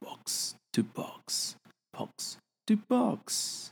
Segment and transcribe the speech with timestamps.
[0.00, 1.54] box to box
[1.92, 3.68] box to box。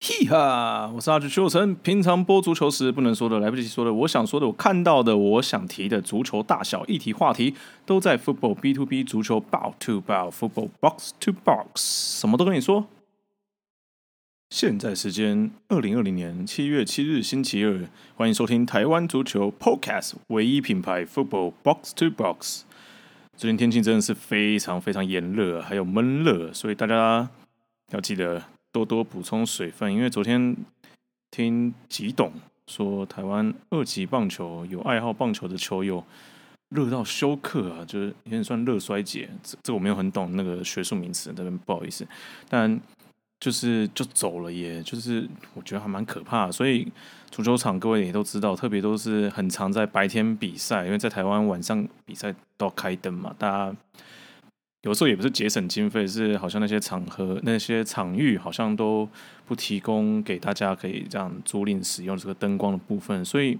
[0.00, 1.74] 嘿哈，我是阿志邱成。
[1.76, 7.54] 平常播足球时不能说的、来不及说的、我想说的、我看到的、我想提的足球大小议题话题，
[7.86, 12.86] 都在 Football B to B 足球 Bow to Bow Football Box to Box，什么都跟你说。
[14.50, 22.64] 现在时间二零二零年七月七日星期二，欢迎收听台湾足球 Podcast 唯一品牌 Football Box to Box。
[23.36, 27.28] 最近天气真的是非常非常炎热，还有闷热，所以大家
[27.90, 29.92] 要记得多多补充水分。
[29.92, 30.56] 因为昨天
[31.32, 32.32] 听吉董
[32.68, 36.04] 说，台湾二级棒球有爱好棒球的球友
[36.68, 39.28] 热到休克啊，就是有点算热衰竭。
[39.42, 42.06] 这这我没有很懂那个学术名词，这边不好意思。
[42.48, 42.80] 但
[43.40, 46.52] 就是就走了，也就是我觉得还蛮可怕的。
[46.52, 46.86] 所以
[47.34, 53.34] 足球场各位也都知道，特别都是很常在白天比赛，因为在台湾晚上比赛都要开灯嘛。
[53.36, 53.76] 大家
[54.82, 59.08] 有时候也不是节省经费，是好像那些场合、那些场域好像都
[59.46, 63.24] 不提供给大家可以这样租赁使用这个灯光的部分。
[63.24, 63.58] 所以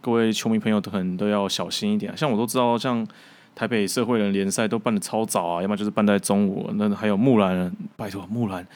[0.00, 2.16] 各位球迷朋友都可能都要小心一点。
[2.16, 3.06] 像我都知道，像
[3.54, 6.70] 台北社会人联赛都办的超早啊，要么就是办在中午。
[6.76, 8.66] 那还有木兰，拜托木兰。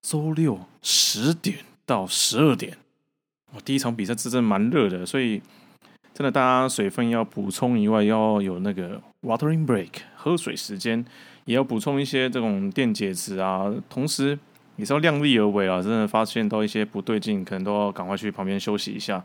[0.00, 2.78] 周六十点到十二点，
[3.64, 5.40] 第一场比赛真的蛮热的，所以
[6.12, 11.04] 真的大家水分要补充以外，要有那个 watering break 喝水时间，
[11.44, 14.38] 也要补充一些这种电解质啊，同时
[14.76, 15.82] 也是要量力而为啊。
[15.82, 19.22] 真的发现到一些不对劲，可能都要赶快去旁边休息一下，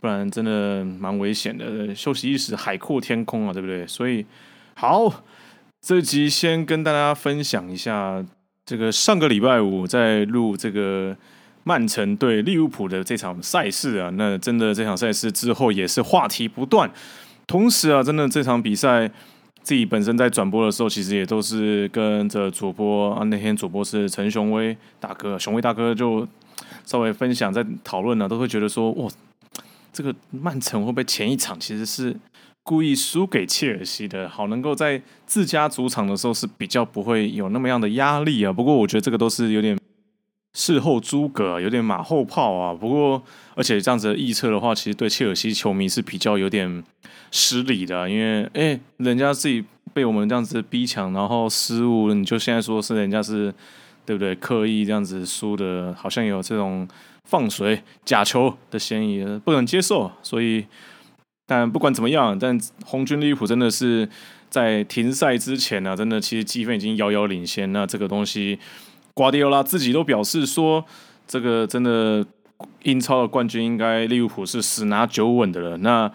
[0.00, 1.94] 不然真的蛮危险的。
[1.94, 3.86] 休息一时，海阔天空啊，对不对？
[3.86, 4.24] 所以
[4.74, 5.24] 好，
[5.80, 8.24] 这集先跟大家分享一下。
[8.66, 11.16] 这个上个礼拜五在录这个
[11.68, 16.90] 曼城对利物浦的这场赛事啊，那真的这场赛事之后也是话题不断。
[17.46, 19.06] 同时啊，真的这场比赛
[19.62, 23.22] 自己本身在转播的时候，其实也都是跟着主播啊。
[23.24, 26.26] 那天主播是陈雄威大哥，雄威大哥就
[26.86, 29.10] 稍微分享在讨论呢，都会觉得说，哇，
[29.92, 32.16] 这个曼城会不会前一场其实是。
[32.64, 38.52] 故意输给切尔西的，好能够在自家主场的时候是比较不会有那么样的压力啊。
[38.52, 39.74] 不过我觉得这个都是有点
[40.58, 42.74] 事后诸葛，有点马后炮啊。
[42.74, 43.22] 不过
[43.54, 46.82] 而且这样子的预测的话，其实对切尔西球迷是比较有点
[47.30, 49.64] 失礼的，因为哎，人家自己
[49.94, 53.54] 被我们这样子逼抢，然后失误，你就现在说是人家是
[54.04, 54.34] 对不对？
[54.34, 56.88] 刻意这样子输的，好像有这种
[57.22, 60.66] 放水假球的嫌疑，不能接受，所以。
[61.50, 64.06] 但不管怎么样，但红军利物浦真的是
[64.50, 67.72] 在停赛之前呢，真的其实积分已经遥遥领先。
[67.72, 68.58] 那这个东西，
[69.18, 70.84] 瓜迪奥拉自己都表示说，
[71.26, 72.24] 这个真的
[72.84, 75.76] 英超的冠军应该利物浦是十拿九稳的了。
[75.78, 76.08] 那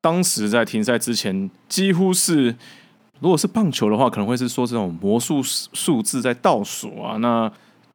[0.00, 2.54] 当时在停赛之前，几乎是
[3.18, 7.16] 如果是棒球的话，可能会是说这种魔术数字在倒数啊。
[7.16, 7.50] 那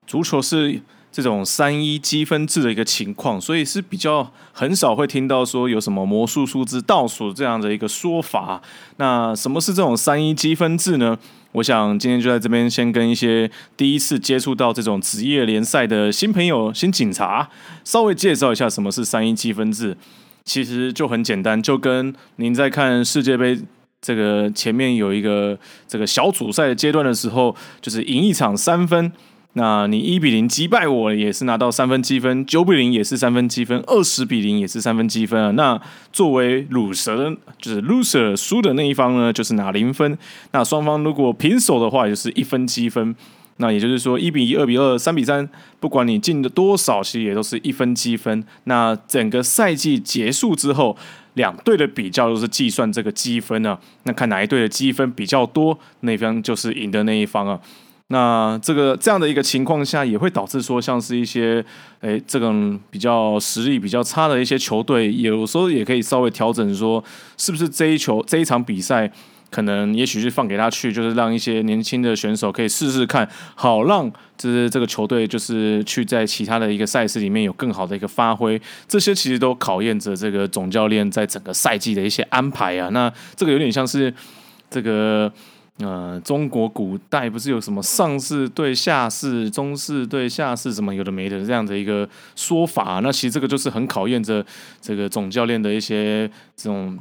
[0.06, 0.82] 足球是。
[1.16, 8.60] 这种三一积分制的一个情况，所以是比较很少会听到说有什么魔术数字倒数这样的一个说法。
[8.98, 11.16] 那什么是这种三一积分制呢？
[11.54, 17.50] 我想今天就在这边先跟一些第一次接触到这种职业联赛的新朋友、新警察
[17.84, 19.96] 稍微介绍一下什么是三一积分制。
[20.44, 23.58] 其实就很简单，就跟您在看世界杯
[24.02, 29.12] 这个前面有一个这个小组赛的阶段的时候，就是赢一场三分。
[29.56, 35.52] 那你一比零击败我，也是拿到三分积分；九比零也是三分积分；二十比零也是三分积分啊。
[35.52, 35.80] 那
[36.12, 40.18] 作为鲁蛇，就是 loser 输的那一方呢，就是拿零分。
[40.52, 43.16] 那双方如果平手的话，也就是一分积分。
[43.58, 45.48] 那也就是说，一比一、二比二、三比三，
[45.80, 48.44] 不管你进的多少，其实也都是一分积分。
[48.64, 50.98] 那整个赛季结束之后，
[51.36, 53.80] 两队的比较都是计算这个积分啊。
[54.06, 57.60] 那看哪一队的积分比较多，那一方就是赢的那一方啊。
[58.08, 61.64] 那这个这样的一个情况下，也会导致说，像是一些
[62.02, 67.04] 诶，这种比较实力比较差的一些球队，有时候也可以稍微调整，说
[67.38, 69.10] 是不是这一球这一场比赛，
[69.50, 78.62] 可能也许是放给他去，就是让一些年轻的选手可以试试看，好让就是这个球队就是去在其他的一个赛事里面有更好的一个发挥。
[78.88, 82.90] 这些其实都考验着这个总教练在整个赛季的一些安排啊。
[82.90, 84.14] 那这个有点像是
[84.70, 85.32] 这个。
[85.86, 93.00] 呃，中国古代不是有什么上士对下士、中士对下士，什么有的没的这样的一个说法？
[93.02, 94.46] 那其实这个就是很考验着
[94.82, 96.98] 这个总教练的一些这种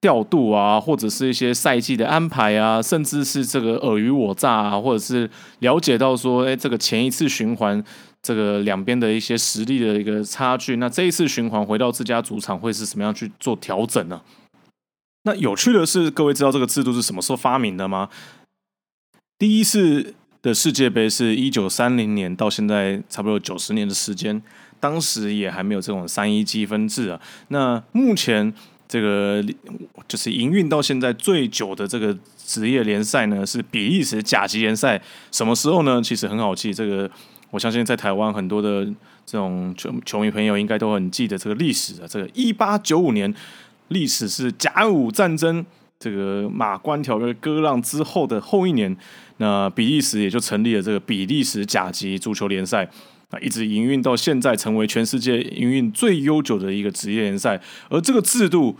[0.00, 5.28] 调度啊，或者是一些赛季的安排啊，甚至是这个尔虞我诈啊，或者是
[5.60, 7.82] 了解到说，哎，这个前一次循环
[8.20, 14.20] 这个两边的一些实力的一个差距，那这一次循环回到自家主场会是什么样去做调整呢？
[15.24, 18.08] 那有趣的是，各位知道这个制度是什么时候发明的吗？
[19.38, 24.42] 第一次的世界杯是一九三零年到现在差不多九十年的时间，
[24.80, 27.20] 当时也还没有这种三一积分制啊。
[27.48, 28.52] 那目前
[28.88, 29.44] 这个
[30.08, 35.00] 就是营运到现在最久的这个职业联赛呢，是比利时甲级联赛。
[35.30, 36.02] 什么时候呢？
[36.02, 37.08] 其实很好记，这个
[37.50, 38.84] 我相信在台湾很多的
[39.24, 42.06] 这种球球迷朋友应该都很记得这个历史啊。
[42.08, 43.32] 这个一八九五年
[43.92, 45.64] 历史是甲午战争。
[46.00, 48.96] 这个马关条约割让之后的后一年，
[49.36, 52.82] 那比利时也就成立了这个比利时甲级足球联赛
[53.30, 57.60] 啊，一直营运到现在，成为全世界营运最悠久的一个职业联赛。
[57.88, 58.76] 而这个制度，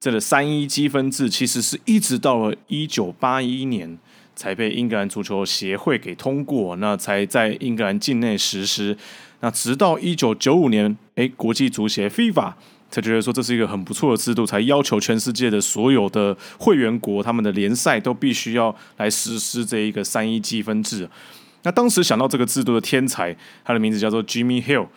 [0.00, 3.98] 这个三一积分制，其实是一直到了一九八一年
[4.34, 8.96] 才被英格兰足球协会给通过，那才在英格兰境内实施。
[9.40, 12.54] 那直到一九九五年，哎，国际足协 FIFA。
[12.92, 21.08] 才觉得说这是一个很不错的制度，才要求全世界的所有的会员国，他们的联赛都必须要来实施这一个三一积分制。
[21.62, 23.34] 那当时想到这个制度的天才，
[23.64, 24.88] 他的名字叫做 Jimmy Hill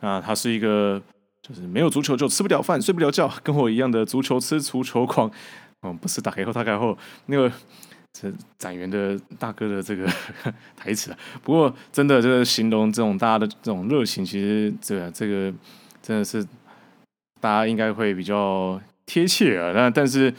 [0.00, 1.02] 啊，他是一个
[1.42, 5.28] 就是没有足球就吃不了饭、睡不了觉，跟我一样的足球吃足球狂。
[5.82, 7.50] 嗯，不是打开后打开后那个
[8.12, 10.08] 这展元的大哥的这个
[10.76, 11.12] 台词。
[11.42, 15.52] 不过真的就是形容这种大家的这种热情，其实这个这个
[16.00, 16.46] 真的是。
[17.40, 20.32] 大家应该会比较贴切啊，那但是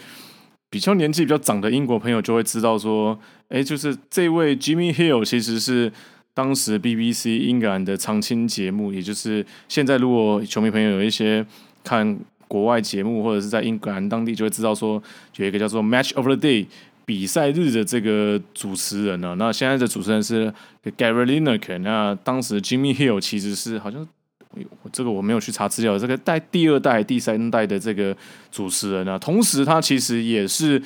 [0.69, 3.19] 比较年纪比较长的英国朋友就会知道说，
[3.49, 5.91] 哎，就是这位 Jimmy Hill 其实是
[6.33, 11.45] 当时 BBC 英格兰的常青节目，也就是现在如果球迷朋友有一些
[11.83, 12.17] 看
[12.47, 15.01] 国外节目或者是在英格兰当地就会知道说，
[15.35, 16.67] 有一个叫做 Match of the Day
[17.05, 20.53] 比赛日的这个主持人呢，那现在的主持人是
[20.97, 24.07] Gary Lineker，那当时 Jimmy Hill 其实是好像。
[24.91, 28.15] 这个我没有去查资料，这个代第二代、第三代的这个
[28.51, 30.81] 主持人啊，同时他其实也是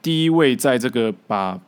[0.00, 1.58] 第一位在这个把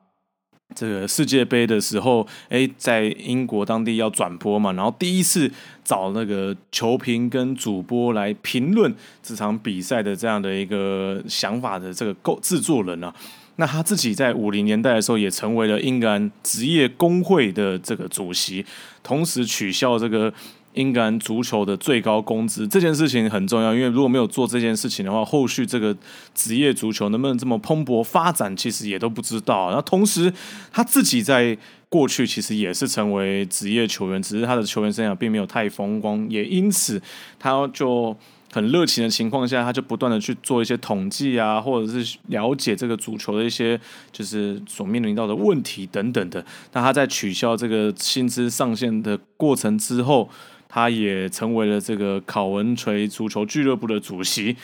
[0.75, 5.51] 这个世界杯的时候，哎，在英国当地要转播嘛，然后第一次
[5.83, 13.13] 找那个球评跟主播来评论这场比赛的这样的一个想法的这个构制作人啊，
[13.57, 18.65] 那他自己在五零年代的时候也成为了英格兰职业工会的这个主席，
[19.03, 20.33] 同时取消这个。
[20.75, 25.95] 英格兰足球的最高工资这件事情很重要，因为如果没有做这件事情的话，后续这个
[26.35, 29.67] 职业足球能不能这么蓬勃发展，其实也都不知道。
[29.67, 30.33] 然后同时，
[30.71, 31.57] 他自己在
[31.91, 37.01] 过去其实也是成为职业球员，只是他的球员生涯并没有太风光，也因此
[37.39, 38.17] 他就
[38.51, 43.79] 很热情的情况下，他就不断的去做一些统计啊，或者是了解这个足球的一些
[44.11, 46.43] 就是所面临到的问题等等的。
[46.73, 50.31] 那他在取消这个薪资上限的过程之后。
[50.75, 54.57] 他也成为了这个考文垂足球俱乐部的主席。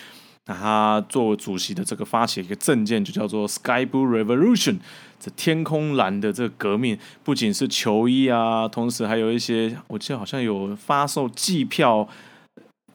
[0.47, 4.79] 那他作为主席的这个发起一个政见，就叫做 Sky Blue Revolution，
[5.21, 12.09] 这天空蓝的这个革命，不仅是球衣啊，同时还有一些，我记得好像有发售季票，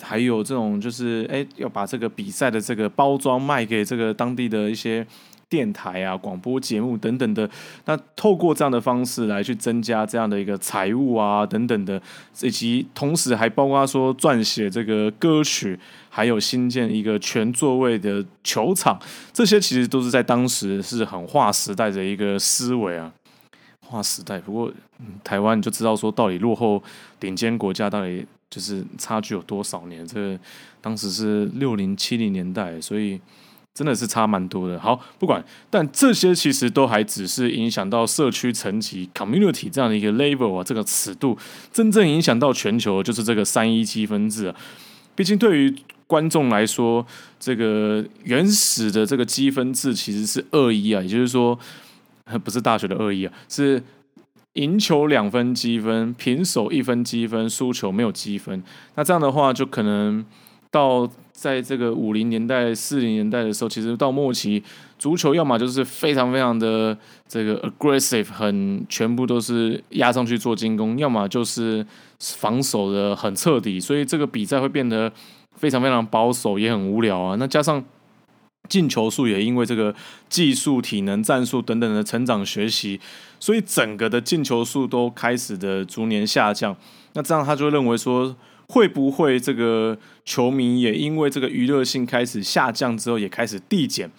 [0.01, 5.05] 还有这种就是哎，要把这个比赛的这个包装卖给这个当地的一些。
[5.53, 7.47] 电台啊，广播节目等等的，
[7.85, 12.01] 那透过这样的方式来去增加这样的一个财务啊等等的，
[12.41, 15.79] 以及同时还包括说撰写这个歌曲，
[16.09, 18.99] 还有新建一个全座位的球场，
[19.31, 23.13] 这些其实都是在当时是很划时代的一个思维啊，
[23.85, 24.39] 划时代。
[24.39, 24.73] 不过
[25.23, 26.81] 台湾就知道说，到底落后
[27.19, 30.03] 顶尖国家到底就是差距有多少年？
[30.07, 30.39] 这个
[30.81, 33.21] 当时是六零七零年代，所以。
[33.73, 34.79] 真的是差蛮多的。
[34.79, 41.37] 好，不管，但这些其实都还只是影响到社区层级 （community） 这样的一个 level 啊，这个尺度，
[41.71, 44.55] 真正影响到全球就是这个三一积分制啊。
[45.15, 45.75] 毕竟对于
[46.05, 47.05] 观众来说，
[47.39, 51.57] 这个原始的这个积分制其实是二一啊，也就是说，
[52.43, 53.81] 不是大学的二一啊，是
[54.53, 58.61] 赢球两分积分，平手一分积分，输球没有积分。
[58.93, 60.23] 那这样的话，就可能
[60.73, 61.09] 到。
[61.35, 64.63] 在这个五零年代、四零年代的时候，其实到末期，
[64.97, 71.85] 足球要么就是非常非常的这个 aggressive，很全部都是压上去做进攻；要么就是
[72.19, 75.11] 防守的很彻底，所以这个比赛会变得
[75.57, 77.35] 非常非常保守，也很无聊啊。
[77.37, 77.83] 那加上
[78.69, 79.93] 进球数也因为这个
[80.29, 82.97] 技术、体能、战术等等的成长学习，
[83.37, 86.73] 所以整个的进球数都开始的逐年下降。
[87.15, 88.33] 那这样他就认为说。
[88.67, 94.09] 会不会这个球迷也因为这个娱乐性开始下降之后，也开始递减？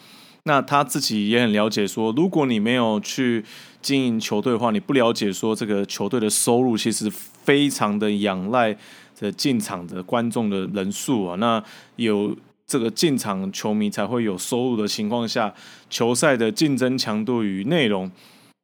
[0.44, 3.42] 那他自己也很了解，说如果你没有去
[3.80, 8.76] 经营球队的话，你不了解说这个球队的收入其实非常的仰赖
[9.14, 11.36] 这进场的观众的人数啊。
[11.36, 11.62] 那
[11.96, 12.36] 有
[12.66, 15.54] 这个进场球迷才会有收入的情况下，
[15.88, 18.10] 球赛的竞争强度与内容。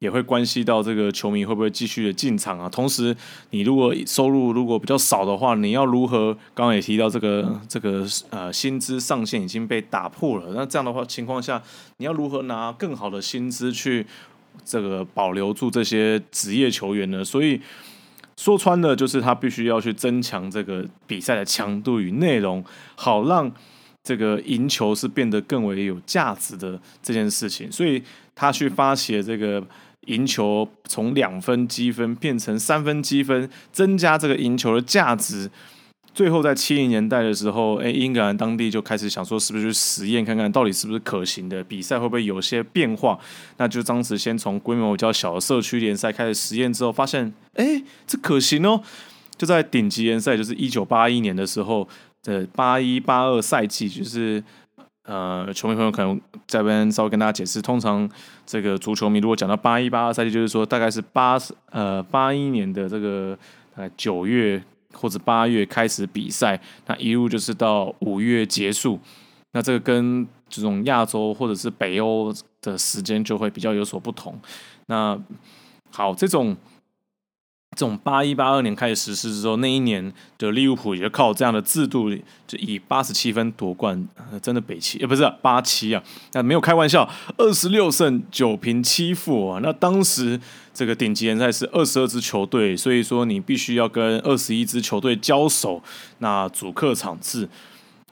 [0.01, 2.69] 也会关系到这个球迷会不会继续的进场啊。
[2.69, 3.15] 同时，
[3.51, 6.33] 你如果收入如果比较少的话，你要如何？
[6.55, 10.55] 刚刚也提到这个这个呃薪资上限已经被打破了。
[10.55, 11.63] 那这样的话情况下，
[11.99, 14.07] 你要如何拿更好的薪资去
[14.65, 17.23] 这个保留住这些职业球员呢？
[17.23, 17.61] 所以
[18.39, 22.65] 说穿了，就是他必须要去增强这个比赛的强度与内容，
[22.95, 23.53] 好让
[24.03, 27.71] 这个赢球是变得更为有价值的这件事情。
[27.71, 28.03] 所以
[28.35, 29.63] 他去发起了这个。
[30.11, 35.51] 赢球从两分积分变成三分积分，增加这个赢球的价值。
[36.13, 43.19] 最后在七零年代的时候，哎，英格兰当地就开始想说，是不是去实验看看到底是不是可行的，比赛会不会有些变化？
[43.59, 48.83] 那就当时先从规模比较小的社区联赛开始实验，之后发现，哎，这可行哦。
[49.39, 51.89] 就在顶级联赛，就是一九八一年的时候
[52.25, 54.43] 的八一八二赛季，就是。
[55.05, 58.09] 呃，球迷朋友可能这边稍微跟大家解释，通常
[58.47, 61.39] 这个足球迷如果讲到八一八二赛季，就是说大概是八
[61.71, 63.37] 呃八一年的这个
[63.75, 69.01] 呃九月或者八月开始比赛，那一路就是到五月结束。
[69.53, 74.39] 那这个跟这种亚洲或者是北欧的时间就会比较有所不同。
[74.87, 75.19] 那
[75.91, 76.57] 好，这种。
[77.77, 82.11] 这种八一八二年开始实施之后，那一年的利物浦也就靠这样的制度，
[82.45, 84.09] 就以八十七分夺冠，
[84.43, 87.09] 真的北七，呃不是八七啊，那没有开玩笑，
[87.39, 89.61] 二十六胜九平七负啊。
[89.63, 90.39] 那当时
[90.75, 95.81] 这个顶级联赛是二十二支球队，所以说你必须要跟二十一支球队交手，
[96.19, 97.49] 那主客场制，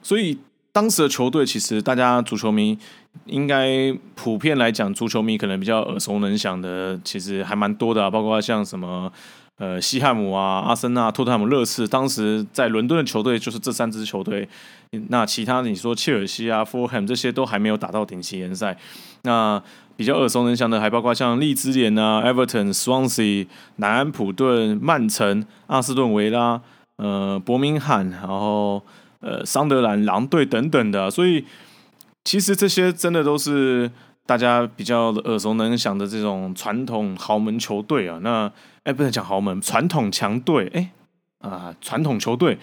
[0.01, 0.37] 所以
[0.71, 2.77] 当时的球队其实大家足球迷
[3.25, 9.11] 应该普遍来讲，足球迷可能比较耳熟能详的，其实还蛮多的啊，包括像什么。
[9.61, 14.47] 呃，西汉姆啊，阿森纳、托特姆热刺，当时在伦敦的球队就是这三支球队。
[15.09, 18.77] 那其他你说切尔西啊、富汉这些都还没有打到顶级联赛。
[19.23, 19.61] 那
[19.97, 23.45] 比较耳熟能详的还包括像利兹联啊、Everton、Swansea、
[23.75, 26.61] 南安普顿、曼城、阿斯顿维拉、
[26.95, 28.81] 呃，伯明翰，然后
[29.21, 31.09] 呃，桑德兰狼队等等的。
[31.09, 31.45] 所以
[32.23, 33.89] 其实这些真的都是
[34.25, 38.19] 大家比较耳熟能详的这种传统豪门球队啊。
[38.21, 38.51] 那
[38.83, 40.91] 哎，不能讲豪门，传统强队，哎，
[41.39, 42.57] 啊，传统球队，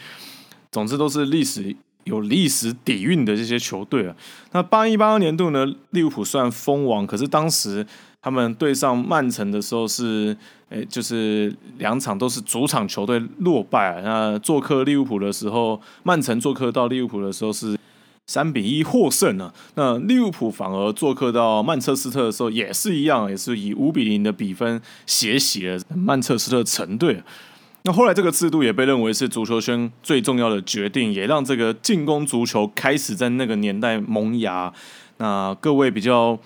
[0.72, 4.16] 总之都是历史有历史底蕴的这些球队啊。
[4.52, 7.86] 那八一八二年度呢，利物浦算封王，可是当时
[8.26, 10.36] 他们对上曼城的时候是，
[10.68, 14.02] 哎，就是两场都是主场球队落败。
[14.02, 17.78] 那做客利物浦的时候，曼城做客到利物浦的时候是。
[18.28, 19.52] 三比一获胜呢？
[19.76, 27.22] 那利物浦反而做客到曼彻斯特的时候也是一样，也是以五比零的比分血洗了曼彻斯特城队。
[27.82, 34.72] 那后来这个制度也被认为是足球圈最重要的决定，也让这个进攻足球开始在那个年代萌芽。
[35.18, 36.36] 那各位比较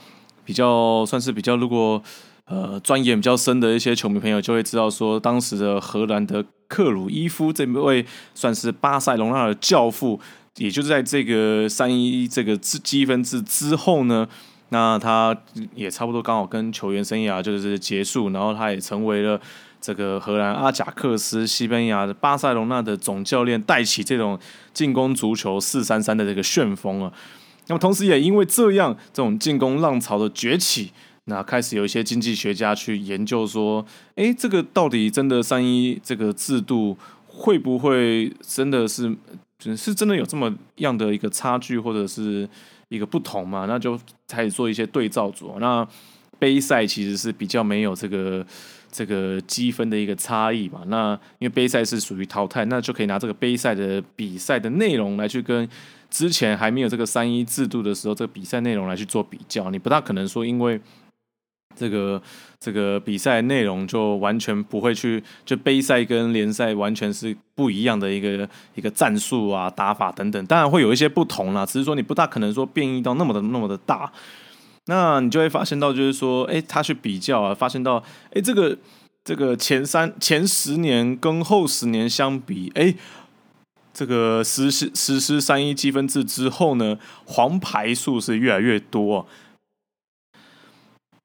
[0.51, 2.03] 比较算是比较如果
[2.47, 8.05] 呃钻研比较深的一些球迷朋友就会知道，说当时的荷兰的克鲁伊夫这位
[8.35, 10.21] 算是巴塞隆纳的教父。
[10.57, 14.27] 也就是在这个三一这个积积分制之后呢，
[14.71, 15.35] 那他
[15.77, 19.41] 也差不多刚好跟球员生涯就是结束，然后他也成为了
[19.81, 24.39] 这个荷兰阿贾克斯、西班牙的巴塞隆纳的总教练，带起这种
[24.75, 27.13] 进攻足球四三三的这个旋风啊。
[27.71, 30.91] 那么同时也因为这样，这种进攻浪潮的崛起，
[31.27, 33.87] 那开始有一些经济学家去研究说，
[34.17, 39.17] 哎，这个到底真的三一这个制度会不会真的是？
[39.77, 42.49] 是真的有这么样的一个差距，或者是
[42.89, 43.67] 一个不同嘛？
[43.69, 45.55] 那就开始做一些对照组。
[45.61, 45.87] 那
[46.39, 48.45] 杯赛其实是比较没有这个
[48.91, 50.81] 这个积分的一个差异嘛？
[50.87, 55.69] 那因为杯赛是属于淘汰，那就可以拿这个杯赛的比赛的内容来去跟
[56.11, 59.71] 之前还没有这个三一制度的时候，这个比赛内容来去做比较。
[59.71, 60.81] 你不大可能说因为。
[61.77, 62.21] 这个
[62.59, 74.13] 这个比赛内容就完全不会去，就杯赛跟联赛完全是不一样的一个一个战术啊、打法等等，当然会有一些不同啦，只是说你不大可能说变异到那么的那么的大。
[74.87, 78.03] 那你就会发现到，就是说，哎，他去比较啊，发现到，
[78.35, 78.77] 哎，这个
[79.25, 82.93] 这个前三前十年跟后十年相比，哎，
[84.01, 89.27] 这个实施实施三一积分制之后呢，黄牌数是越来越多。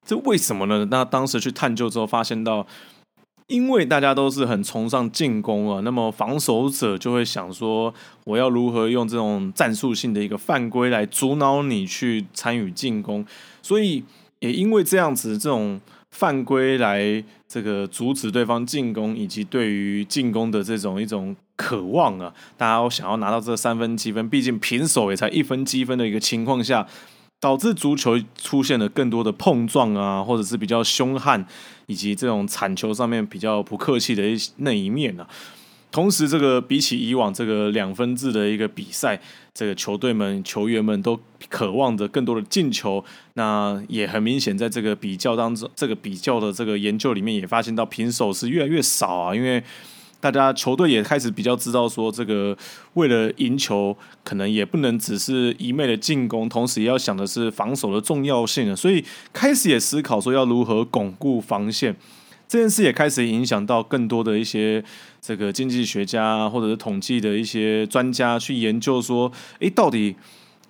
[0.06, 0.86] 这为什么呢？
[0.92, 2.68] 那当时去探究之后，发现到，
[3.48, 7.94] 因为大家都是很崇尚进攻啊，那么防守者就会想说，
[8.26, 13.26] 我要如何用这种战术性的一个犯规来阻挠你去参与进攻，
[13.62, 14.04] 所以
[14.40, 15.80] 也因为这样子这种
[16.12, 26.88] 犯规来这个阻止对方进攻，以及对于进攻的这种一种渴望啊，大家想要拿到这三分积分，毕竟平手也才一分积分的一个情况下。
[27.42, 31.46] 导致足球出现了更多的碰撞啊，或者是比较凶悍，
[31.86, 35.28] 以及这种铲球上面比较不客气的一那一面呢。
[35.92, 39.22] 同时，这个比起以往这个两分制的一个比赛，
[39.54, 41.20] 这个球队们、球员们都
[41.50, 43.04] 渴望着更多的进球。
[43.34, 49.62] 那也很明显，在这个比较当中，这个比较的这个研究里面也发现到平手是越来越少啊，因为。
[50.32, 52.58] 大家球队也开始比较知道说，这个
[52.94, 61.96] 为了赢球，可能也不能只是一昧的进攻，同时也要想的是防守的重要性所以开始也思考说要如何巩固防线。
[62.48, 64.84] 这件事也开始影响到更多的一些
[65.22, 70.16] 这个经济学家或者是统计的一些专家去研究说，诶，到底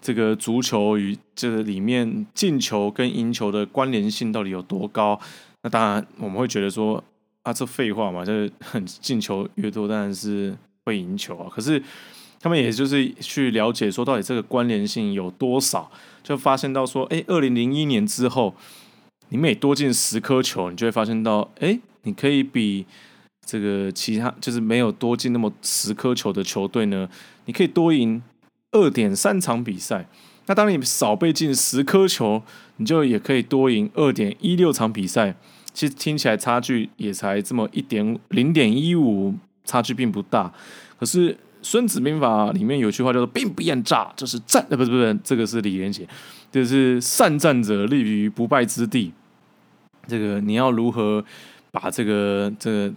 [0.02, 5.20] 这个足球与这个里面进球跟赢球的关联性到底有多高？
[5.64, 7.04] 那当然我们会觉得说。
[7.46, 11.48] 啊，这废话嘛，就是 很进球越多，当然是会赢球啊。
[11.50, 11.82] 可是
[12.40, 15.92] 他们也就是去了解说，到底这个关联性有多少，
[16.24, 18.56] 就发现到说，哎，二零零一年之后，
[19.30, 22.88] 你每多进十颗球，你就会发现到，哎，你可以比
[23.46, 27.08] 这个其他就是没有多进那么十颗球的球队呢，
[27.46, 28.24] 你可以多赢
[28.72, 30.10] 二点三场比赛。
[30.48, 32.42] 那当你少被进十颗球，
[32.78, 35.36] 你就也可以多赢二点一六场比赛。
[35.76, 40.50] 其实听起来差距也才这么一点零点一五，差距并不大。
[40.98, 46.08] 可是《孙子兵法》里面有句话叫做“兵不厌诈”，就是战呃不是不是，这个是李连杰，
[46.50, 49.12] 就是善战者立于不败之地。
[50.08, 51.22] 这个你要如何
[51.72, 52.94] 把这个这个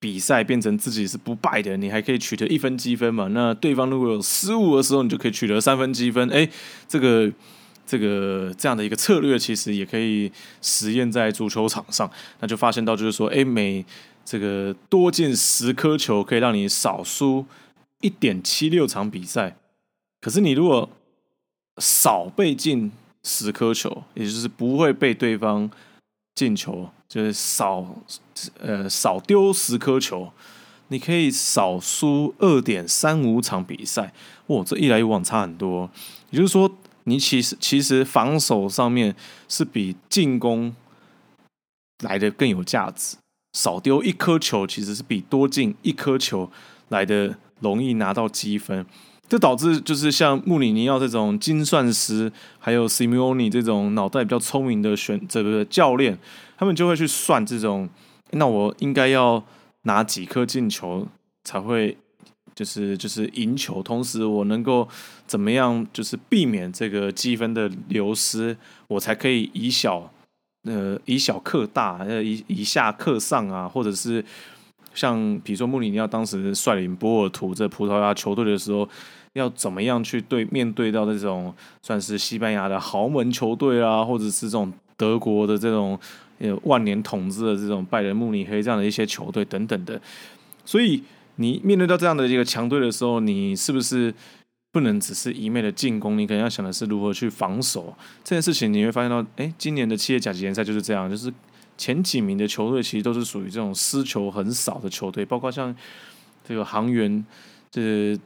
[0.00, 1.76] 比赛变成自己是不败的？
[1.76, 3.28] 你还可以取得一分积分嘛？
[3.28, 6.28] 那对方如果有失误的时候，你就可以取得三分积分。
[6.30, 6.48] 哎，
[6.88, 7.30] 这个。
[7.84, 10.30] 这个这样的一个策略，其实也可以
[10.62, 12.10] 实验在足球场上。
[12.40, 13.84] 那就发现到，就是说，哎，每
[14.24, 17.44] 这个多进十颗球，可以让你少输
[18.00, 19.56] 一点七六场比赛。
[20.20, 20.88] 可是你如果
[21.78, 22.92] 少被进
[23.24, 25.68] 十颗球，也就是不会被对方
[26.34, 27.84] 进球，就是少
[28.60, 30.32] 呃少丢十颗球，
[30.88, 34.14] 你可以少输二点三五场比赛。
[34.46, 35.90] 哇，这一来一往差很多。
[36.30, 36.70] 也就是说。
[37.04, 39.14] 你其实其实防守上面
[39.48, 40.74] 是比进攻
[42.04, 43.16] 来的更有价值，
[43.52, 46.50] 少丢一颗球其实是比多进一颗球
[46.88, 48.86] 来的容易拿到积分，
[49.28, 56.18] 这导致就是像穆里尼奥这种精算师，还有 Simeone 这种脑袋比较聪明的选这个教练，
[56.56, 57.88] 他们就会去算这种，
[58.30, 59.44] 那我应该要
[59.82, 61.08] 拿几颗进球
[61.44, 61.98] 才会。
[62.54, 64.86] 就是就是赢球，同时我能够
[65.26, 65.86] 怎么样？
[65.90, 68.54] 就是避免这个积分的流失，
[68.88, 70.12] 我才可以以小
[70.64, 74.22] 呃以小克大，呃以以下克上啊，或者是
[74.94, 78.86] 像比如说穆里尼奥当时率领波尔图这葡萄牙球队的时候，
[79.32, 85.98] 要怎么样去对面对到这种算是西班牙的豪门球队啊，或者是这种德国的这种
[86.38, 89.98] 呃万年统治的这种拜仁慕尼黑这样的一些球队等等的，
[90.66, 91.02] 所以。
[91.42, 94.14] 你面对到这样的一个强队的时候，你是不是
[94.70, 96.16] 不能只是一昧的进攻？
[96.16, 98.72] 你可能要想的是如何去防守这件事情。
[98.72, 101.30] 你会发现到，哎，今年的七业甲级联赛就是这样，就是
[101.76, 105.74] 前几名的球队其实都是属于这种失球很少的球队，包括像
[106.46, 107.26] 这个航员，
[107.70, 108.16] 这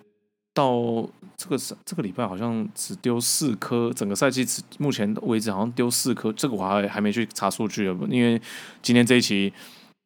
[0.53, 8.41] 到这个这个礼拜好像只丢四颗，整个赛季只目前为止好像丢四颗，这个我还还没去查数据啊，因为
[8.83, 9.53] 今天这一期。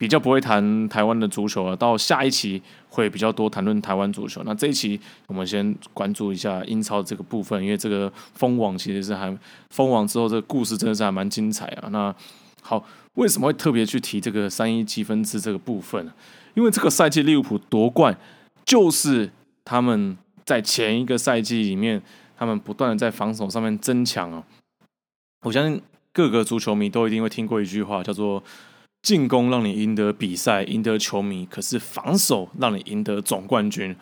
[0.01, 4.43] 比较不会谈台湾的足球了，到下一期会比较多谈论台湾足球。
[4.47, 11.91] 那这一期我们先关注一下英超这个部分，因为这个封网其实是还封网之后，这个故事真的是还蛮精彩啊。
[11.91, 12.15] 那
[12.63, 12.83] 好，
[13.17, 16.13] 为什么会特别去提这个三一积分制这个部分呢？
[16.55, 18.17] 因为这个赛季利物浦夺冠，
[18.65, 19.31] 就是
[19.67, 22.01] 他们在前一个赛季里面，
[22.39, 24.43] 他们不断的在防守上面增强啊。
[25.43, 25.83] 我相信
[26.15, 28.43] 各个足球迷都一定会听过一句话，叫做。
[29.03, 33.95] 进攻让你赢得比赛、赢得球迷，可是防守让你赢得总冠军。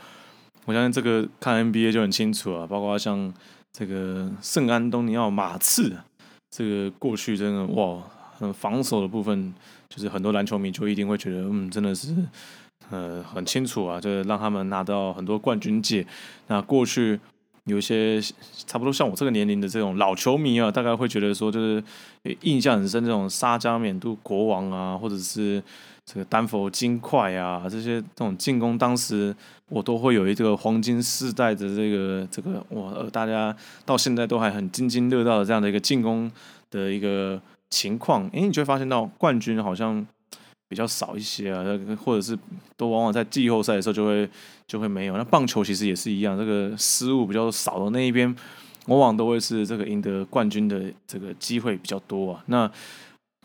[0.65, 3.33] 我相信这个看 NBA 就很清楚啊，包括像
[3.73, 5.97] 这个圣安东尼奥马刺，
[6.51, 8.03] 这个过去真的哇，
[8.53, 9.55] 防守的部分
[9.89, 12.15] 就是很多篮球迷就一定会觉得，嗯，真的是
[12.91, 16.07] 呃很清楚啊，就是让他们拿到很多冠军戒。
[16.49, 17.21] 那过去。
[17.69, 18.21] 有些
[18.67, 21.83] 差不多像我这个年龄的这种老球迷啊，大概会觉得说，就是
[22.41, 25.63] 印象很深这种沙加缅度国王啊，或者是
[26.05, 29.35] 这个丹佛金块啊，这些这种进攻，当时
[29.69, 33.55] 我都会有一个黄金世代的这个这个哇，大家
[33.85, 36.31] 到现在都还很津津乐道的这样的一个进攻
[36.71, 38.27] 的一个情况。
[38.33, 40.07] 哎，你就会发现到冠军好像。
[40.69, 41.65] 比较少一些啊，
[42.05, 42.39] 或者是
[42.77, 44.29] 都往往在季后赛的时候就会
[44.67, 45.17] 就会没有。
[45.17, 48.35] 那棒球其实也是一样，这个失误比较少的那一边，
[48.87, 52.45] 往往都会是这个赢得冠军的这个机会比较多啊。
[52.47, 52.71] 那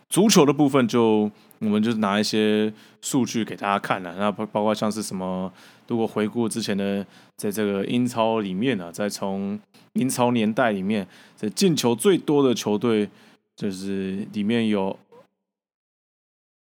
[0.09, 5.51] 足球的部分就我们就拿一些数据给大家看了，那包包括像是什么，
[5.87, 7.05] 如果回顾之前的
[7.37, 9.59] 在这个英超里面呢，再从
[9.93, 11.07] 英超年代里面，
[11.37, 13.09] 这进球最多的球队
[13.55, 14.95] 就是里面有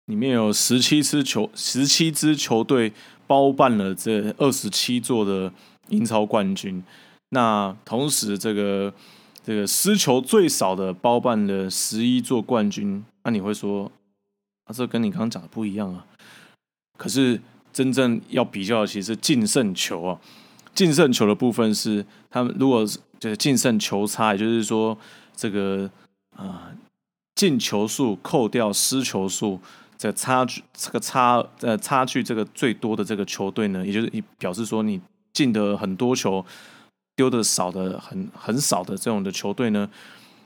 [0.09, 2.93] 里面有十七支球十七支球队
[3.27, 5.53] 包办了这二十七座的
[5.89, 6.83] 英超冠军。
[7.31, 8.93] 那同时，这个
[9.45, 13.05] 这个失球最少的包办了十一座冠军。
[13.25, 13.91] 那你会说，
[14.65, 16.07] 啊，这跟你刚刚讲的不一样啊？
[16.97, 17.39] 可是
[17.71, 20.19] 真正要比较的其实是净胜球啊。
[20.75, 22.87] 净胜球的部分是他们如果
[23.21, 24.97] 就是净胜球差，也就是说
[25.37, 25.91] 这个
[26.35, 26.73] 啊
[27.35, 29.61] 进球数扣掉失球数，
[29.99, 35.01] 这差距这个差呃差距这个最多的这个球队呢，也就是表示说你
[35.33, 36.45] 进的很多球。
[37.19, 39.91] 丢的少的很很少的这种的球队呢，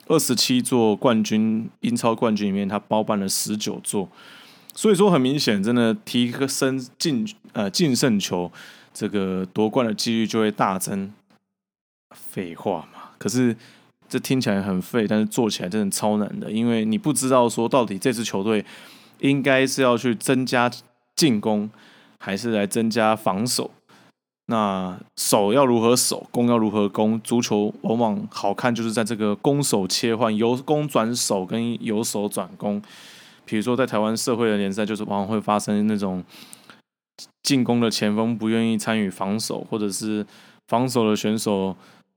[0.07, 4.09] 二十七座冠军英超冠军里面，他包办了十九座，
[4.73, 8.51] 所以说很明显，真的提升进呃净胜球
[8.95, 11.13] 这个夺冠的几率就会大增。
[12.15, 13.55] 废话嘛，可是
[14.09, 18.65] 这听起来很废，但是做起来真的超难的，因为你不知道说到底这支球队
[19.23, 20.71] 应该是要去增加
[21.17, 21.71] 进攻，
[22.19, 23.71] 还是来增加防守。
[24.47, 27.19] 那守要如何守，攻要如何攻？
[27.21, 32.83] 足球往往好看就是在这个攻守切换，由攻转守跟由守转攻。
[33.45, 36.23] 比如说在台湾社会的联赛，就是往往会发生那种
[37.43, 40.27] 进攻的前锋不愿意参与防守，或者是
[40.67, 41.77] 防守的选手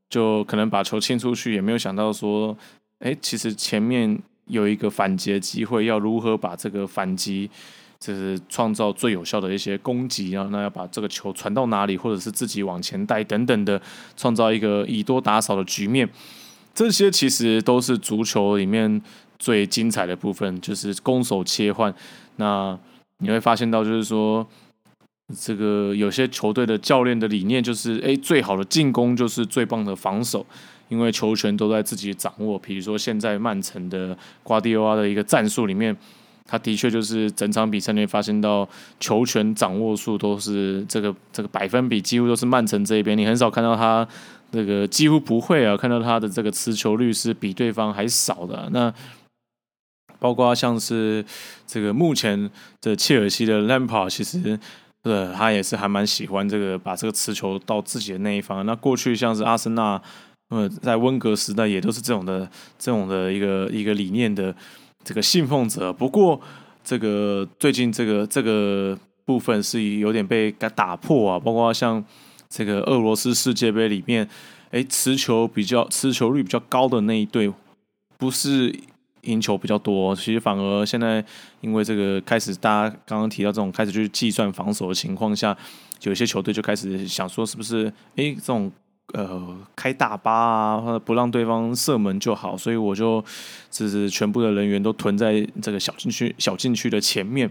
[0.10, 2.58] 就可能把球清出去，也没有想到说，
[3.00, 7.49] 哎，其实前面有一个反击的机会，要如何把这个反击。
[7.97, 13.81] 就是创造最有效的一些攻击啊，那要把这个球传到哪里，或者是自己往前带等等的，
[14.15, 16.08] 创造一个以多打少的局面。
[16.73, 19.01] 这些其实都是足球里面
[19.39, 21.91] 最精彩的部分，就是攻守切换。
[22.36, 22.77] 那
[23.19, 24.45] 你会发现到，就是说，
[25.39, 30.45] 这个有些球队的教练的理念就是，哎，最好的进攻就是最棒的防守，
[30.89, 32.58] 因为球权都在自己掌握。
[32.60, 35.95] 比如说现在曼城的瓜迪奥拉的一个战术里面。
[36.48, 38.69] 他的确就是整场比赛内发现到
[39.00, 44.08] 球权掌握数都是这个这个百分比几乎都是曼城这一边，你很少看到他
[44.52, 48.69] 那个几乎不会啊，看到他的这个持球率是比对方还少的。
[48.71, 48.93] 那
[50.19, 51.26] 包括像是
[51.65, 54.60] 这个目前的切尔西的 Lampard，其实
[55.02, 58.63] 呃他也是还蛮喜欢这个把这个持球到自己的那一方。
[58.67, 60.00] 那过去像是阿森纳，
[60.49, 64.55] 呃在温格时代也都是这种的这种的一个一个理念的。
[65.08, 66.41] 这个信奉者，不过
[66.84, 72.03] 这个最近这个这个部分是有点被打破啊，包括像
[72.49, 74.27] 这个俄罗斯世界杯里面，
[74.71, 77.53] 哎，持球比较持球率比较高的那一队，
[78.17, 78.75] 不是
[79.25, 81.23] 赢球比较多，其实反而现在
[81.62, 85.55] 因为这个开始，大家刚刚提到这种开始去计算防守的情况下，
[86.01, 88.71] 有些球队就开始想说，是不是哎这种。
[89.15, 93.23] 呃，开大巴啊，或者不让对方射门就好，所以我就
[93.71, 97.49] 只是全部的人员都屯在这个小禁区、小禁区的前面。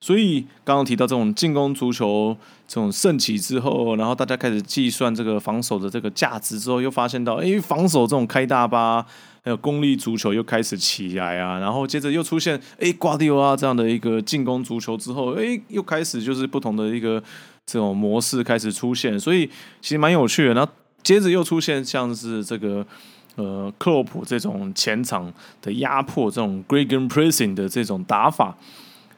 [0.00, 2.36] 所以刚刚提到这种进攻足球
[2.68, 9.04] 这种盛起之后，然后大家开始计算这个防守的这个价值之后，又发现到，哎，防守这种开大巴
[9.42, 17.20] 还有功利足球又开始起来啊，然后接着又出现，哎，瓜迪奥拉这样的一个进攻足球之后，哎，又开始就是不同的一个。
[17.66, 19.44] 这种模式开始出现，所以
[19.80, 20.54] 其实蛮有趣的。
[20.54, 22.86] 然后接着又出现像是这个
[23.34, 28.56] 呃克洛普这种前场的压迫，这种 g r e g e n pressing 的这种打法。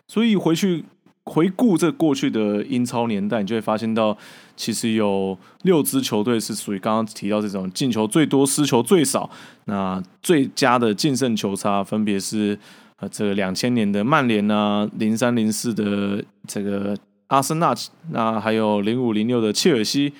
[0.07, 0.83] 所以回去
[1.25, 4.17] 回顾这过去的英超年代，你就会发现到，
[4.57, 9.29] 其实有六支球队是属于刚刚提到这种进球最多、失球最少。
[9.67, 12.59] 那最佳的净胜球差分别是
[12.97, 16.97] 呃这个两千年的曼联啊，零三零四的这个。
[17.29, 17.75] 阿森纳，
[18.11, 20.13] 那还有零五零六的切尔西，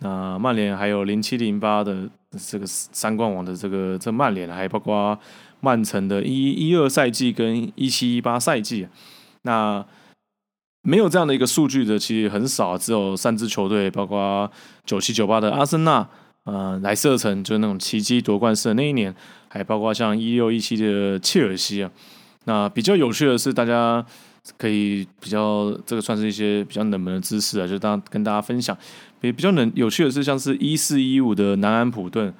[0.00, 2.08] 那曼联还有零七零八的
[2.46, 5.18] 这个三冠王的这个这曼联，还包括
[5.60, 8.86] 曼城的一一二赛季跟一七一八赛季，
[9.42, 9.82] 那
[10.82, 14.50] 没有这样的一个数据的其实很少，只有三支球队，包括
[14.84, 16.06] 九七九八的阿森纳，
[16.44, 19.14] 呃，莱斯特城就是那种奇迹夺冠式的那一年，
[19.48, 21.90] 还包括像一六一七的切尔西啊，
[22.44, 24.04] 那比较有趣的是大家。
[24.56, 28.76] 可以比较这个算是一些比较冷门的知识啊，就当跟大家分享。
[29.20, 32.32] 比比较冷有趣的是，像是一四一五的南安普顿，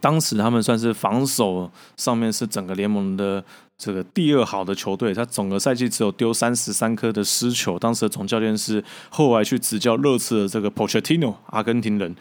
[0.00, 3.44] 当时他们算是防守上面是整个联盟的
[3.78, 7.78] 这个第二好的球队，他整个赛季只有丢三十三颗的失球。
[7.78, 12.14] 当时的总教练是后来去执教热刺的这个 Pochettino，阿根廷人。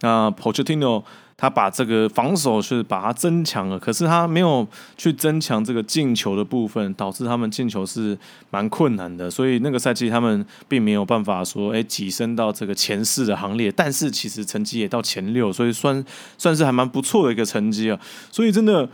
[0.00, 1.04] 那 Pochettino
[1.42, 4.64] 他把这个防守是把它增强了，可是他没有
[4.96, 8.16] 去增强这个进球的部分，导致他们进球是
[8.50, 9.28] 蛮困难的。
[9.28, 13.72] 所以那个赛季他们并没有办法说，哎，跻身到这个前四的行列。
[13.72, 16.04] 但是其实成绩也到前六，所以算
[16.38, 17.98] 算是还蛮不错的一个成绩啊。
[18.30, 18.88] 所以真的。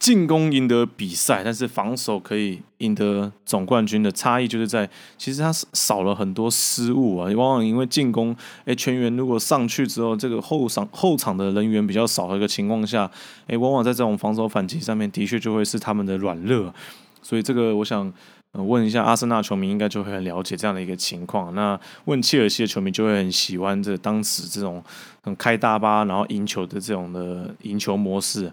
[0.00, 7.30] 进攻赢得比赛，但是防守可以赢得总冠军的差异就是在，其实他少了很多失误啊。
[7.36, 8.34] 往往因为进攻，
[8.64, 13.08] 哎，全员如果上去之后，这个后场后场的人员比较少的一个情况下，
[13.46, 16.72] 哎，往往在这种防守反击上面，的确就会是他们的软肋。
[17.20, 18.10] 所以这个，我想
[18.52, 21.54] 问一下阿森纳球迷，应该就会很了解这样的一个情况。
[21.54, 24.82] 那问切尔西的球迷就会很喜欢这当时这种
[25.22, 28.50] 很开大巴然后赢球的这种的赢球模式。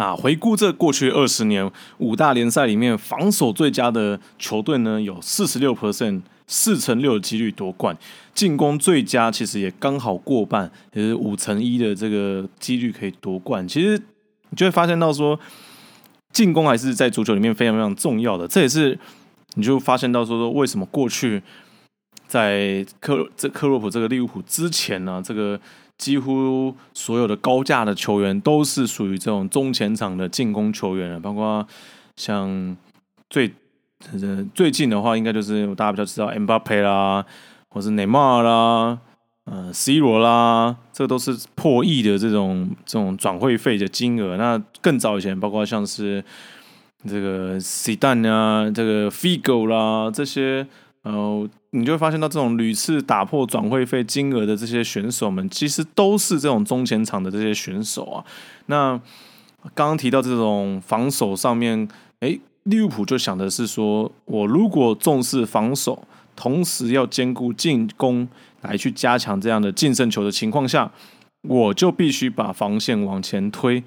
[0.00, 7.94] 那回顾这过去二十年五大联赛里面防守最佳的球队呢，有四十六 percent 四乘六的几率夺冠；
[8.34, 13.68] 进攻最佳其实也刚好过半，也是五乘一的这个几率可以夺冠。
[13.68, 14.00] 其实
[14.48, 15.38] 你就会发现到说，
[16.32, 18.48] 进攻还是在足球里面非常非常重要的。
[18.48, 18.98] 这也是
[19.56, 21.42] 你就发现到说说为什么过去
[22.26, 25.60] 在克这克洛普这个利物浦之前呢，这个。
[26.00, 31.66] 几乎所有的高价的球员都是属于这种中前场的进攻球员了，包括
[32.16, 32.74] 像
[33.28, 33.52] 最
[34.10, 37.26] 呃最近的话，应该就是大家比较知道 M 巴佩啦，
[37.68, 38.98] 或是内马尔啦，
[39.44, 44.38] 呃 C 罗啦，这都是破亿的这种这种转会费的金额。
[44.38, 46.24] 那更早以前，包括像是
[47.06, 50.66] 这个 C 蛋啊，这个 Figo 啦这些。
[51.02, 58.24] 呃，你就会发现到这种屡次打破转会费金额的这些选手们，其实都是这种中前场的这些选手啊。
[58.66, 59.00] 那
[59.74, 66.02] 刚刚提到这种防守上面，哎，利物浦就想的是说，我如果重视防守，
[66.34, 68.26] 同时要兼顾进攻
[68.62, 70.90] 来去加强这样的净胜球的情况下，
[71.42, 73.84] 我就必须把防线往前推。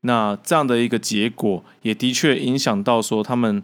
[0.00, 3.62] 那这样的一个结果，也的确影响到说他们。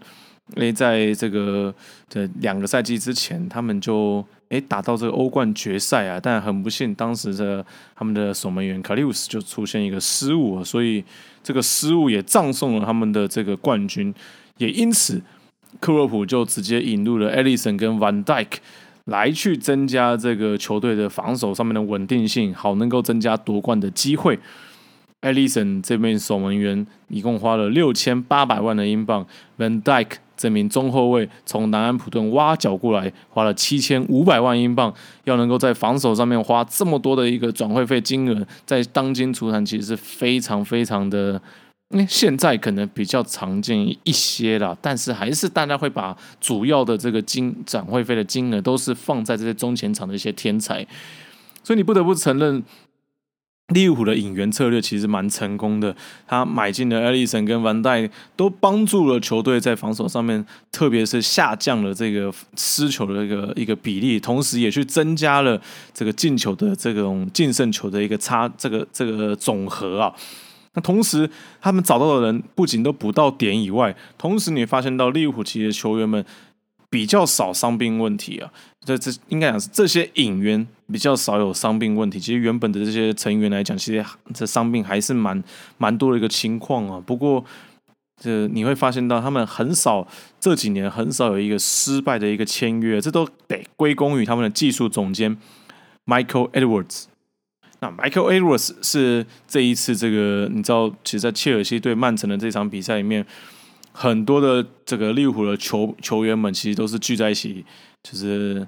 [0.55, 1.73] 诶，在这个
[2.09, 11.03] 这两个赛季之前，他们就诶打到这个欧冠决赛啊，但很不幸，当时的他们的守门员卡利乌斯就出现一个失误，所以
[11.43, 14.13] 这个失误也葬送了他们的这个冠军。
[14.57, 15.21] 也因此，
[15.79, 18.47] 克洛普就直接引入了艾利森跟 Van Dijk
[19.05, 24.39] 来去增加这个球队的防守上面的稳定性，好能够增加夺冠的机会。
[25.21, 29.25] 艾利森这边守门员一共花了六千八百万的英镑
[29.57, 41.41] ，Van Dijk 这名中后卫从南安普顿挖角过来，花了七千五百万英镑，要能够在防守上面花这么多的一个转会费金额，在当今足坛其实是非常非常的，
[41.89, 50.85] 因为现在可能比较常见一些了，但是还是大家会把主要的这个金转会费的金额都是放在这些中前场的一些天才，
[51.63, 52.63] 所以你不得不承认。
[53.73, 55.93] 利物浦的引援策略其实蛮成功的，
[56.25, 65.61] 他买进了艾利森跟万代，都帮助了球队在防守上面，特别是下降了这个失球的一个一个比例，同时也去增加了
[65.93, 70.13] 这个进球的这种净胜球的一个差，这个这个总和啊。
[70.73, 76.23] 那同时，他们找到的人不仅都补到点以外，同时你发现到利物浦其实球员们。
[76.89, 78.49] 比较少伤病问题啊，
[78.85, 82.17] 这这应该讲是这些引援比较少有伤病问题。
[82.17, 85.43] 其实原本的这些成员来讲，其实这伤病还是蛮
[85.77, 87.03] 蛮多的一个情况啊。
[87.05, 87.43] 不过
[88.21, 90.07] 这你会发现到他们很少
[90.39, 95.37] 这几年很少有一个失败的一个签约，这都得归功于他们的技术总监
[96.05, 97.07] Michael Edwards。
[97.81, 103.25] 那 Michael Edwards 是这一次这个你知道，其实，在切尔西对曼城的这场比赛里面。
[103.99, 107.65] 很多的这个利物浦的球球员们其实都是聚在一起，
[108.03, 108.67] 就是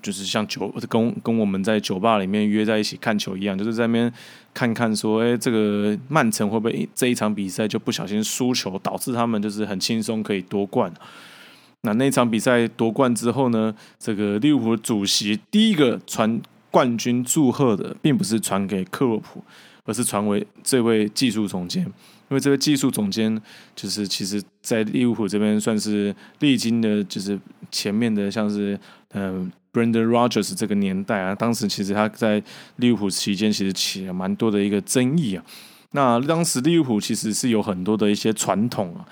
[0.00, 4.12] 就是像酒跟跟我们在酒吧里面约在一起看球一样，就是在那边
[4.54, 10.92] 看看说，哎，这个曼城会不会这一场比赛就不小心输球，导致他们就是很轻松可以夺冠。
[11.80, 19.42] 那那场比赛夺冠之后呢，这个利物浦主席第一个传冠军祝贺的，并不是传给克洛普，
[19.84, 21.92] 而是传为这位技术总监。
[22.30, 23.40] 因为这个技术总监
[23.74, 27.36] 就是其实，在利物浦这边算是历经的，就是
[27.72, 28.78] 前面的像是
[29.14, 32.40] 嗯，Brendan Rodgers 这个年代啊，当时其实他在
[32.76, 35.44] 利物浦期间其实起了蛮多的一个争议啊。
[35.90, 39.04] 那当时利物浦其实是有很多的一些传统啊，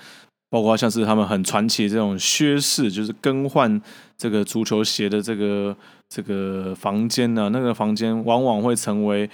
[0.49, 3.81] 包括像是他们很传奇这种靴式，就是更换
[4.17, 5.75] 这个足球鞋的这个
[6.07, 9.29] 这个房间呢，那个房间往往会成为。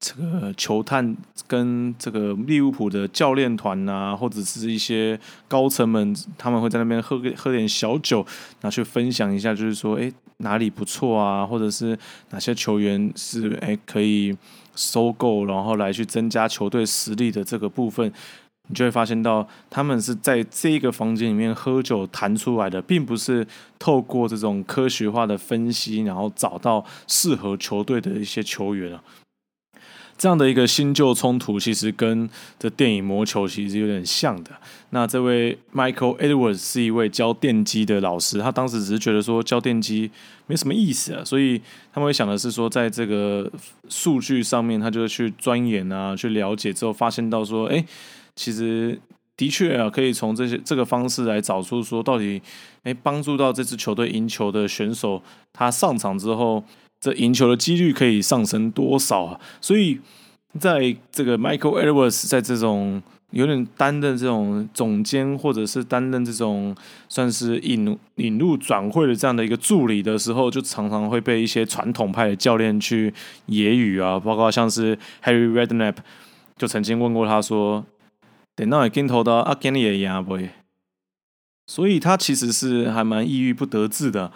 [0.00, 8.24] 这个球探跟这个利物浦的教练团啊，或者是一些高层们，他们会在那边喝喝点小酒，
[8.60, 11.98] 拿去分享一下，就是说，哎，哪里不错啊，或者是
[12.30, 14.36] 哪些球员是哎可以
[14.76, 18.12] 收购，然后来去增加球队实力的这个部分。
[18.70, 23.44] 你就会发现到，他们是在这个房间里面喝酒谈出来的，并不是
[23.78, 29.02] 透过这种科学化的分析，然后找到适合球队的一些球员啊。
[30.18, 32.28] 这样的一个新旧冲突，其实跟
[32.58, 34.50] 这电影《魔球》其实有点像的。
[34.90, 40.10] 那这位 Michael Edwards 是一位教电机的老师，他当时只是觉得说教电机
[40.46, 41.58] 没什么意思啊，所以
[41.92, 43.50] 他们会想的是说，在这个
[43.88, 47.84] 数据上面，他就去钻研啊，去了解之后，发现到说，哎。
[48.40, 48.96] 其实
[49.36, 52.40] 的确啊，可以从这些这个方式来找出说，到底
[52.84, 55.20] 哎帮助到这支球队赢球的选手，
[55.52, 56.62] 他上场之后，
[57.00, 59.40] 这赢球的几率可以上升多少啊？
[59.60, 60.00] 所以
[60.58, 66.74] 在这个 Michael Edwards 在这种有点担任这种总监，或者是担任这种
[67.08, 73.12] 算是引引入转会的这样的一个助理的时候，就常常会被一些传统派的教练去
[73.48, 75.96] 揶揄啊，包括像是 Harry Redknapp
[76.56, 77.84] 就曾经问过他说。
[78.56, 80.36] 等到镜头到阿根尼也压不，
[81.68, 84.32] 所以他其实是还蛮抑郁不得志的。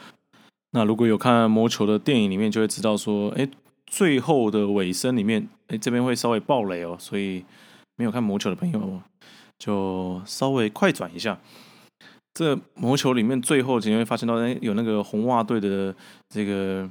[0.72, 3.48] 那如果有看魔球的电影里面，就会知道说，哎，
[3.86, 6.96] 最后的尾声里面，哎，这边会稍微爆雷哦。
[6.98, 7.44] 所以
[7.96, 9.00] 没有看魔球的朋友，
[9.58, 11.38] 就稍微快转一下。
[12.34, 15.94] 这魔球里面最后，你会发现到，哎，有那个红袜队的
[16.28, 16.88] 这个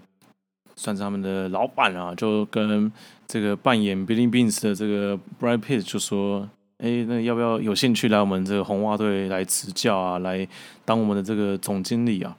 [0.75, 2.91] 算是他们的老板啊，就跟
[3.27, 6.49] 这个扮演 Billy Beans 的这个 Brad Pitt 就说。
[6.83, 10.17] 哎，那要不要有兴趣来我们这个红袜队来执教啊？
[10.17, 10.47] 来
[10.83, 12.35] 当我们的这个总经理啊？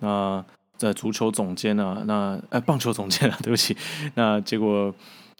[0.00, 0.42] 那
[0.76, 2.02] 在足球总监啊？
[2.06, 3.38] 那哎，棒球总监啊？
[3.42, 3.76] 对不起，
[4.14, 4.94] 那结果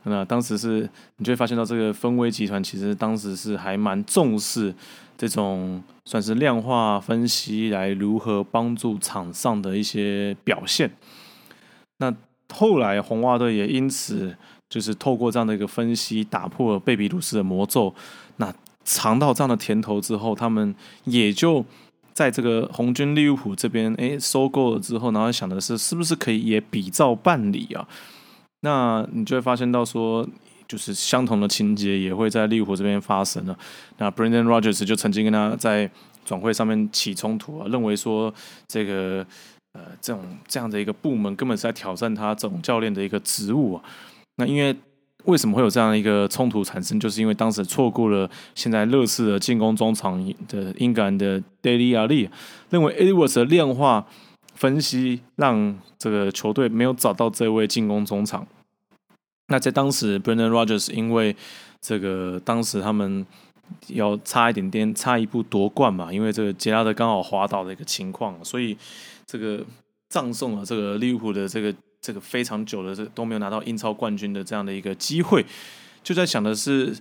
[0.04, 4.74] 那当时是，你就会发现到这个分威集团其实当时是还蛮重视
[5.16, 10.90] 这种算是量化分析来如何帮助场上的一些表现。
[11.98, 12.14] 那
[12.52, 14.34] 后来红袜队也因此。
[14.70, 17.94] 就是透过这样的一个分析，打破了贝比鲁斯的魔咒。
[18.38, 18.52] 那
[18.84, 21.64] 尝到这样的甜头之后，他们也就
[22.14, 27.86] 在这个红军利物浦这边，哎，收购了之后，然后想的是，是不是可以也比照办理啊？
[28.60, 30.26] 那你就会发现到说，
[30.68, 33.58] 就是相同的情节也会在利物浦这边发生了。
[33.98, 35.90] 那 Brendan Rodgers 就曾经跟他在
[36.24, 38.32] 转会上面起冲突啊，认为说
[38.68, 39.26] 这个
[39.72, 43.82] 呃这种这样的一个部门根本是在挑战他总教练的一个职务啊。
[44.36, 44.74] 那因为
[45.24, 47.00] 为什么会有这样一个冲突产生？
[47.00, 52.28] 就是因为当时错过了现在热刺的进攻中场的英格兰的 Daily Ali
[52.68, 54.06] 认为 Edwards 的量化
[54.54, 58.46] 分析让这个球队没有找到这位进攻中场。
[59.48, 61.34] 那在当时 Brendan Rogers 因为
[61.80, 63.26] 这个当时他们
[63.88, 68.76] 要差一点点差一步夺冠嘛，因为这个杰拉德刚好滑倒的一个情况，所以
[69.26, 69.64] 这个
[70.10, 71.74] 葬送了这个利物浦的这个。
[72.04, 75.42] 这个非常久的这都没有拿到英超冠军的这样的一个机会，
[76.02, 76.94] 就在想的是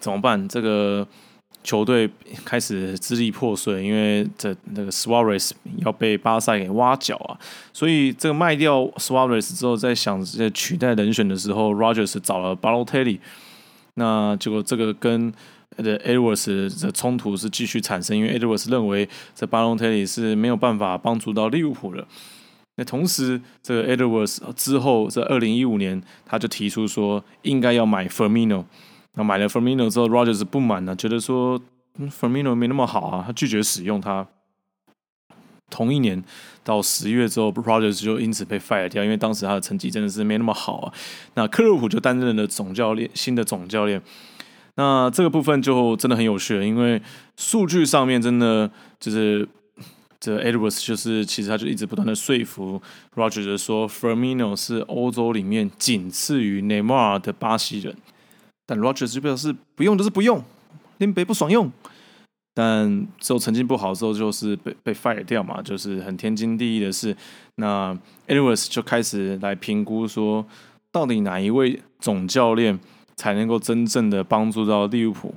[0.00, 0.48] 怎么办？
[0.48, 1.06] 这个
[1.62, 2.10] 球队
[2.44, 5.52] 开始支离破碎，因为这那个 Suarez
[5.84, 7.38] 要被巴萨给挖角啊，
[7.72, 13.20] 所以这个卖掉 Suarez 之后，在想这取代人选的时候，Rogers 找了 Balotelli，
[13.94, 15.32] 那结果这个跟
[15.76, 22.04] 的 Edwards 的冲突是继续产生，因为 Edwards 认为这 Balotelli 是没有办法帮助到利物浦的。
[22.76, 28.64] 那同时，这个 Edwards 之后，在二零一五年，他就提出说应该要买 Firmino。
[29.14, 31.60] 那买了 Firmino 之后，Rogers 不满了，觉得说
[31.98, 34.26] Firmino 没那么好啊，他拒绝使用他。
[35.68, 36.24] 同一年
[36.64, 40.92] 到十月之后，Rogers 就因此被 fire 掉，因为当时他的成绩真的是没那么好啊。
[41.34, 44.00] 那克洛普就担任了总教练，新的总教练。
[44.76, 47.02] 那这个部分就真的很有趣了，因为
[47.36, 49.46] 数据上面真的就是。
[50.24, 52.80] 这 Edwards 就是其实他就一直不断的说服
[53.16, 57.96] Rogers 说 Firmino 是欧洲里面仅次于 Neymar 的巴西人，
[58.64, 60.40] 但 Rogers 就表示不用就是不用，
[60.98, 61.72] 林北不爽用。
[62.54, 67.16] 但之后成绩不好之后就是被被 fire 掉嘛，就是很天经地义的事。
[67.56, 70.46] 那 Edwards 就开始来评估说，
[70.92, 72.78] 到底哪一位总教练
[73.16, 75.34] 才能够真正的帮助到利物浦？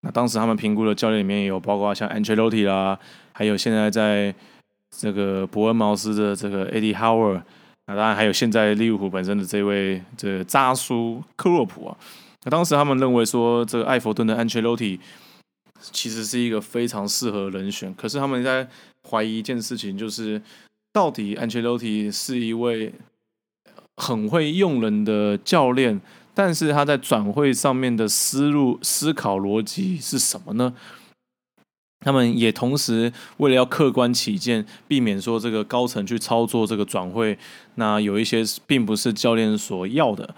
[0.00, 2.98] 那当时他们评估的教练里面也有包括像 Ancelotti 啦。
[3.32, 4.34] 还有现在在
[4.96, 7.42] 这个伯恩茅斯的这个 Eddie Howard，
[7.86, 11.96] 那当然还有现在利物浦本身的这位这个扎叔克洛普啊。
[12.44, 14.98] 那当时他们认为说，这个艾弗顿的 Ancelotti
[15.80, 17.94] 其实是一个非常适合人选。
[17.94, 18.68] 可是他们在
[19.08, 20.42] 怀疑一件事情，就是
[20.92, 22.92] 到底 Ancelotti 是一位
[23.96, 26.00] 很会用人的教练，
[26.34, 30.74] 但是他在转会上面的思路、思考逻辑是什么呢？
[32.02, 37.38] 他们也同时为了要客观起见，避免说这个高层去操作这个转会，
[37.76, 40.34] 那有一些并不是教练所要的，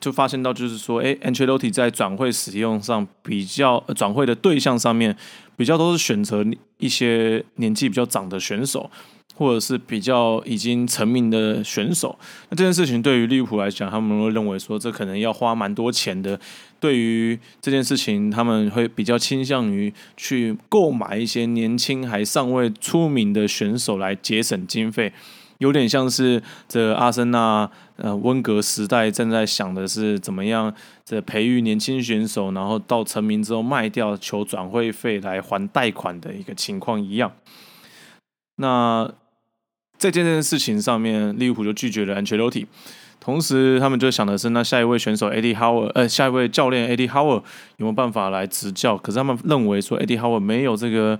[0.00, 5.16] 就发现到就是说，哎，Ancelotti 在转会使用上比较转会的对象上面，
[5.56, 6.44] 比较都是选择
[6.78, 8.90] 一些年纪比较长的选手。
[9.38, 12.18] 或者是比较已经成名的选手，
[12.50, 16.38] 那这件事情对于利物浦来讲，他们会认为说这可能要花蛮多钱的。
[16.80, 25.12] 对于这件事情，他们会比较倾向于去购买一些年轻还尚未出名的选手来节省经费，
[25.58, 30.74] 有点像是这阿森纳呃温格时代正在想的是怎么样
[31.04, 37.30] 这培育年轻选手，然后到成名之后卖掉求转会费来还贷款的一个情况一样。
[38.56, 39.08] 那。
[39.98, 42.64] 在这件事情上面，利物浦就拒绝了 Ancelotti，
[43.20, 47.42] 同时他们就想的是，那下一位选手 Eddie Howe，呃，下一位教练 Eddie Howe 有
[47.78, 48.96] 没有办法来执教？
[48.96, 51.18] 可是他们认为说 Eddie Howe 没有这个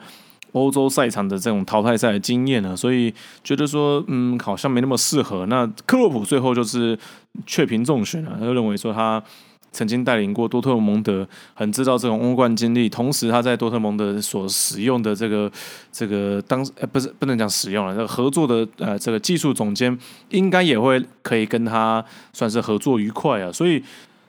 [0.53, 3.13] 欧洲赛场的这种淘汰赛的经验呢，所以
[3.43, 5.45] 觉得说，嗯，好像没那么适合。
[5.47, 6.99] 那克洛普最后就是
[7.45, 9.23] 确评中选了，他就认为说他。
[9.71, 12.89] 曾经带领过多特蒙德，很知道这种欧冠经历。
[12.89, 15.51] 同时，他在多特蒙德所使用的这个
[15.93, 19.97] 这个当呃不是不能讲使用了，这个合作的呃这个技术总监
[20.31, 23.53] 应该也会可以跟他算是合作愉快啊。
[23.53, 23.83] 所以，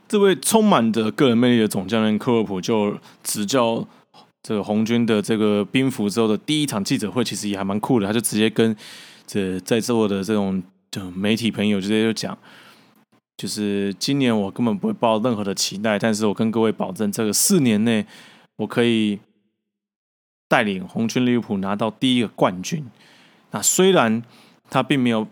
[0.07, 3.87] 这位充满着个人魅力的总教练克洛普就执教
[4.43, 8.05] 这个红军的这个兵符之后的第一场记者会，其实也还蛮酷的。
[8.05, 8.75] 他就直接跟
[9.25, 10.61] 这在座的这种
[10.91, 12.37] 就媒体朋友直接就讲。
[13.39, 18.05] 就是今年我根本不会抱任何的期待，但是我跟各位保证，这个四年内
[18.57, 19.17] 我可以
[20.49, 22.85] 带领红军利物浦拿到第一个冠军。
[23.51, 24.21] 那虽然
[24.69, 25.25] 他并没有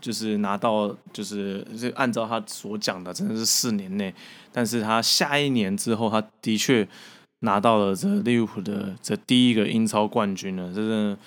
[0.00, 4.14] 就是拿到，就是这按照他所讲的，真的是四年内，
[4.50, 6.88] 但是他下一年之后，他的确
[7.40, 11.18] 拿到了这利物浦的这第一个英超冠军了，真的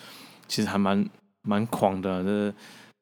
[0.47, 1.07] 其实还蛮
[1.43, 2.24] 蛮狂的。
[2.24, 2.53] 这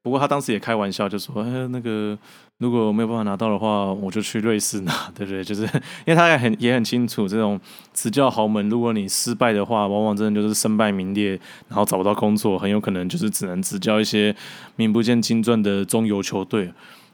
[0.06, 2.16] 不过他当时也开玩笑，就说：“哎，那个。”
[2.60, 5.44] 如果没有办法拿到的话，我就去瑞士拿， 对不对？
[5.44, 7.60] 就是因为他也很也很清楚，这种
[7.94, 11.32] 执教豪门，如果你失败的话，往往真的就是身败名裂，
[11.68, 14.34] 然后找不到工作，很有可能就是只能执教一些
[14.78, 16.72] 名不见经传的中游球队，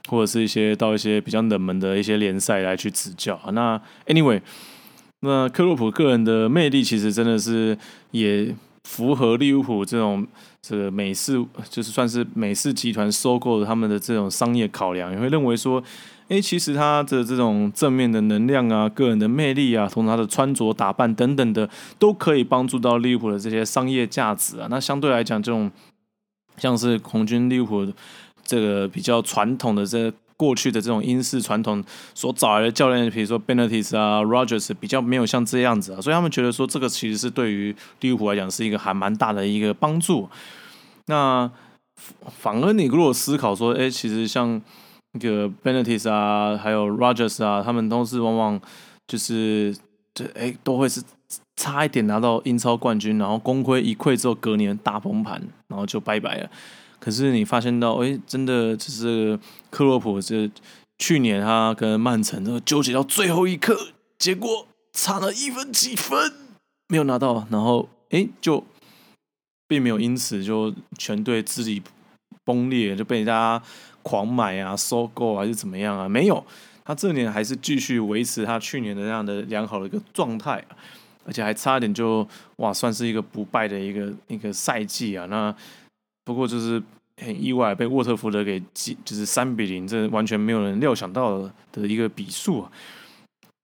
[0.07, 3.39] 或者是一些到一些比较冷门的一些联赛来去执教。
[3.51, 4.39] 那 anyway，
[5.21, 7.75] 那克洛普个人的魅力其实真的是
[8.11, 10.27] 也符合利物浦这种。
[10.61, 15.83] 这个美式就是算是美式集团收购了他们的这种商业考量，也会认为说，
[16.27, 24.67] 诶，其实他的这种正面的能量啊、个人的魅力啊，同他的穿着打扮等等的，都可以帮助到利物浦的这些商业价值啊。
[24.69, 25.71] 那相对来讲，这种
[26.57, 27.93] 像是红军利物浦
[28.43, 30.13] 这个比较传统的这。
[30.41, 31.83] 过去的这种英式传统
[32.15, 40.27] 所找来的教练，比如说 Benitez 啊、Rogers，比较没有像这样子啊，所以他们觉得说这个其实是对于利物浦来讲是一个还蛮大的一个帮助。
[41.05, 41.47] 那
[42.39, 44.59] 反而你如果思考说，哎，其实像
[45.11, 48.59] 那个 Benitez 啊，还有 Rogers 啊，他们都是往往
[49.05, 49.77] 就是
[50.15, 51.03] 这哎都会是
[51.55, 56.49] 差一点拿到英超冠军，然后功亏一篑之后隔年大崩盘，然后就拜拜了。
[57.01, 59.37] 可是你发现到，哎，真的就是
[59.71, 60.47] 克洛普，这
[60.99, 63.75] 去年他跟曼城都纠结到最后一刻，
[64.19, 66.31] 结果差了一分几分
[66.89, 68.63] 没有拿到，然后哎，就
[69.67, 71.81] 并没有因此就全队自己
[72.45, 73.65] 崩裂，就被大家
[74.03, 76.07] 狂买啊、收购还是怎么样啊？
[76.07, 76.45] 没有，
[76.85, 80.63] 他这年还是继续维持他去年的那样的良好的一个状态，
[81.25, 82.27] 而且还差点就
[82.57, 85.55] 哇，算是一个不败的一个一个赛季啊，那。
[86.23, 86.81] 不过就是
[87.17, 91.39] 很意外被沃特福德给击，就是三比零，这完全没有人料想到
[91.71, 92.71] 的一个比数啊。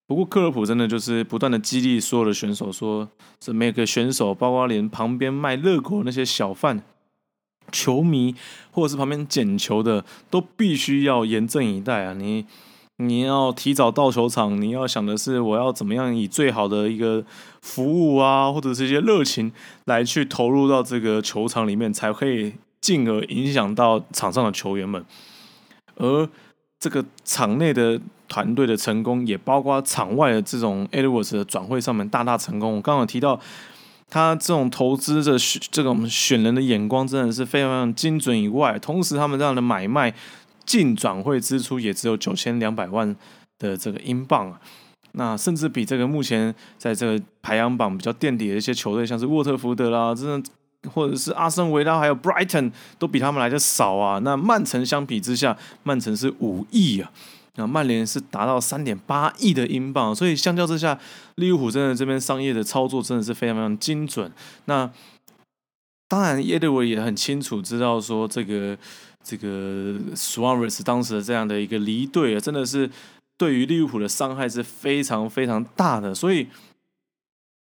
[0.05, 6.81] 不过克洛普真的就是不断的激励所有的选手，说是每个选手，包括连旁边卖热狗那些小贩、
[7.71, 8.35] 球迷，
[8.71, 12.13] 或者是旁边捡球的，都必须要严阵以待啊！
[12.13, 12.45] 你。
[12.99, 17.23] 你要提早到球场，你要想的是我要怎么样以最好的一个
[17.61, 19.51] 服务啊，或者是一些热情
[19.85, 25.05] 来去投入到这个球场里面，才可以进而影响到场上的球员们。
[25.97, 26.27] 而
[26.79, 32.77] 这个场内的团队的成功，也包括场外的这种 Edwards 的转会上面大大成功。
[32.77, 33.39] 我刚刚提到
[34.09, 35.37] 他这种投资的
[35.69, 40.15] 这种选人的眼光真的是非常非常精准，以外，同时他们这样的买卖。
[40.67, 43.15] 净转会支出也只有九千两百万
[43.57, 44.61] 的这个英镑啊，
[45.13, 50.49] 那甚至比这个目前在这个排行榜比较垫底的一些球队，像是沃特福德啦，真的
[50.91, 54.19] 或者是阿森维拉，还有 Brighton 都比他们来的少啊。
[54.19, 57.11] 那曼城相比之下，曼城是五亿啊，
[57.55, 60.99] 那曼联是达到三点八亿的英镑，所以相较之下，
[61.35, 64.31] 利物浦真的这边商业的操作真的是非常非常精准。
[64.65, 64.89] 那
[66.07, 68.77] 当然，耶德维也很清楚知道说这个
[69.27, 72.89] 这个 Suarez 当时的这样的一个离队啊，真的是
[73.37, 76.47] 对于利物浦的伤害是非常非常大的，所以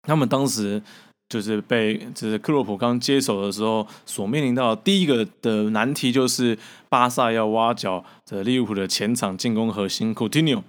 [0.02, 0.82] 他们当时。
[1.28, 6.56] 就是被就是克洛普刚接手的时候所面临到第一个的难题，就是
[6.88, 10.62] 巴萨要挖角的利物浦的前场进攻核心 Coutinho。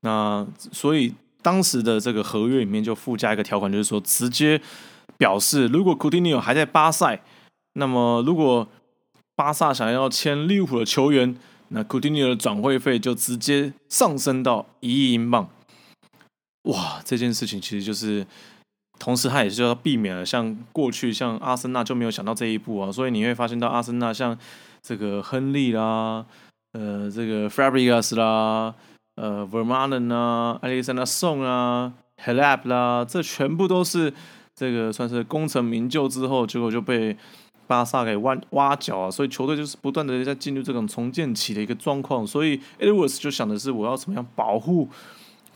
[0.00, 4.60] 那所以当时的这个合约里面就附加一个条款，就是说直接
[5.16, 7.22] 表示，如果 Coutinho 还在巴塞，
[7.74, 8.66] 那么如果
[9.36, 11.36] 巴萨想要签利物浦的球员，
[11.68, 15.48] 那 Coutinho 的转会费就直接上升到一亿英镑。
[16.64, 18.26] 哇，这件事情其实就是。
[18.96, 24.38] 同时，他也是要避免了像过去像阿森纳就没有想到这一步啊，所以你会发现到阿森纳像
[24.80, 26.24] 这个亨利啦，
[26.74, 28.72] 呃，这个 Fabrigas 啦，
[29.16, 31.92] 呃，Vermaelen 啊，Alexander Song 啊
[32.24, 34.14] ，Helab 啦，这全部都是
[34.54, 37.16] 这个算是功成名就之后，结果就被
[37.74, 44.88] 巴萨给挖挖角啊，所以球队就是不断的在进入这种重建期的一个状况，所以 Edwards 就想的是我要怎么样保护。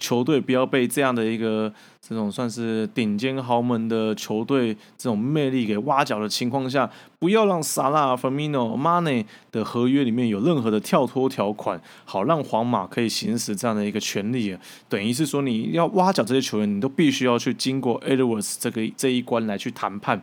[0.00, 6.88] 球队不要被这样的一个这种算是顶尖豪门的球队这种魅力给挖角的情况下，
[7.18, 14.60] 不要让萨拉、弗米诺、马内的合约里面有任何的跳脱条款，好让皇马可以行使这样的一个权利啊。
[14.88, 20.22] 等于是说，你要挖角这些球员，你都必须要去经过 Edwards 这个这一关来去谈判。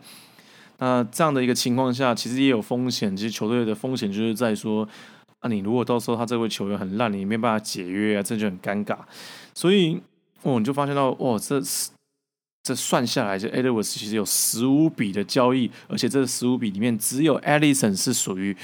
[0.78, 3.16] 那这样的一个情况下，其实也有风险。
[3.16, 4.86] 其实球队的风险就是在说，
[5.40, 8.98] 啊，你如果到时候他这位球员很烂，你没办法解约啊，这就很尴尬。
[9.54, 10.00] 所以，
[10.42, 11.60] 哦，你就发现到，哦，这
[12.62, 18.54] 这算下来，就 Edwards 其实有十五笔的交易，而且这十五笔里面，只有 Ellison 是属于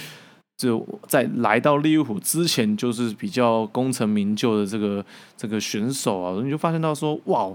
[0.58, 5.04] 就在来到利物浦之前就是比较功成名就的这个
[5.36, 7.50] 这个选手啊，你就发现到说，哇，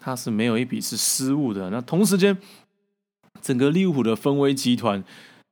[0.00, 1.68] 他是没有一笔是失误的。
[1.70, 2.36] 那同时间，
[3.40, 5.02] 整个利物浦的氛围集团。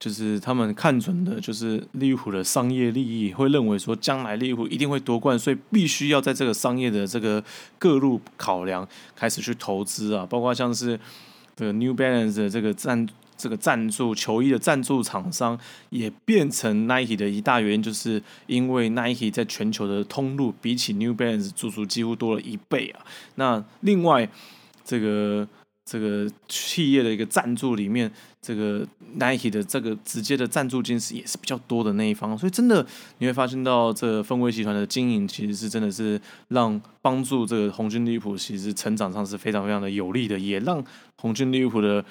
[0.01, 7.43] 就是他们看准的，就是利物浦的商业利益，会认为说将来利物浦一定会夺冠，所以必须要在这个商业的这个
[7.81, 8.87] 各路考量
[9.17, 10.97] 开始去投资啊，包括像是
[11.57, 15.59] 这个 New Balance 的这个赞这个赞助球衣的赞助厂商，
[15.91, 23.05] 也变成 Nike 的一大原因，就是因为 Nike 在全球的通路比起 New Balance 足足几乎多了一倍啊。
[23.35, 24.31] 那另外
[24.85, 25.49] 这个。
[25.91, 28.13] 这个企业的一个赞助里面，
[28.43, 32.87] 这个 Nike 的这个直接的赞助金是也是比较多的那一方，所以真的
[33.21, 40.85] 你会发现到这个氛围集团的经营其实是真的是让帮助这个红军利物浦其实成长上是非常非常的有利的，也让
[41.17, 42.05] 红军利物浦的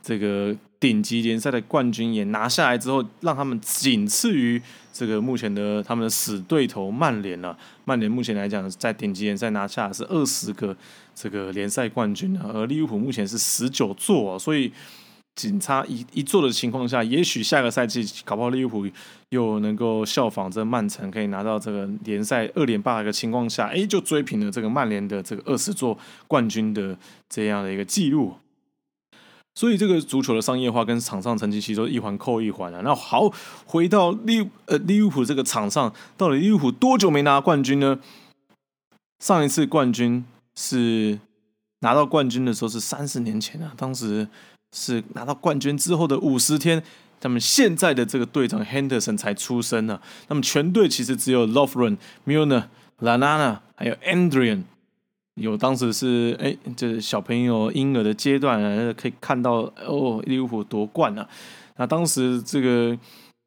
[0.00, 4.60] 这个顶级联赛的冠军也拿下来之后，让他们仅次于
[4.92, 7.56] 这个目前的他们的死对头曼联了。
[7.84, 10.76] 曼联目前来讲在顶级联赛拿下是二十个。
[11.18, 14.70] 这个联赛冠军啊，而利物浦目前是十九座，所以
[15.34, 18.86] 仅差一一座的情况下，也许下个赛季搞不好利物浦
[19.30, 25.98] 又能够效仿这曼城，可以拿到这个联赛二连霸的一个情况下，哎，就追平了这个曼联的这个二十座
[26.28, 26.94] 冠军的
[27.30, 28.34] 这样的一个记录。
[29.56, 32.80] 所以这个足球的商业化跟场上成绩其实都一环扣一环啊。
[32.84, 33.28] 那好，
[33.64, 37.98] 回到利呃利物浦这个场上，到底利物浦多久没拿冠军呢？
[39.18, 40.24] 上一次冠军。
[40.58, 41.18] 是
[41.80, 44.26] 拿到冠军的时候是三十年前啊，当时
[44.74, 46.82] 是拿到冠军之后的五十天，
[47.20, 50.00] 他们现在的这个队长 Henderson 才出生呢。
[50.28, 52.64] 那么全队其实只有 Lovren、Milner、
[53.00, 54.62] Lanana 还有 Andrian，
[55.36, 61.26] 有当时是哎，这小朋友婴儿的阶段啊，可以看到哦，利物浦夺冠啊。
[61.76, 62.98] 那当时这个。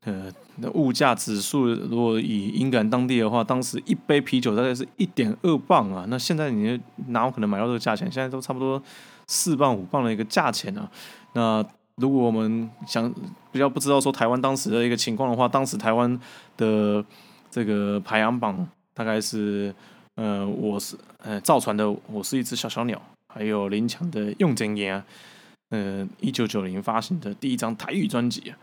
[0.06, 6.06] 呃，那物价指数如果以英格兰当地的话，当时一杯啤酒大概是一点二磅啊。
[6.08, 8.10] 那现在你哪有可能买到这个价钱？
[8.10, 8.82] 现在都差不多
[9.28, 10.90] 四磅五磅的一个价钱啊。
[11.34, 11.64] 那
[11.98, 13.14] 如果我们想
[13.52, 16.18] 比较不知道说台湾当时的一个情况的话，当时台湾
[16.56, 17.04] 的
[17.52, 19.76] 这个排行榜大概是，
[20.20, 23.02] 呃，我是呃造船的，我是一只小小鸟，
[23.34, 25.06] 还有林强的用真言啊，
[25.70, 28.58] 呃，一九九零发行的第一张台语专辑啊。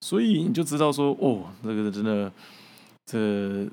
[0.00, 2.32] 所以你就知道说，哦，这个真的，
[3.04, 3.68] 这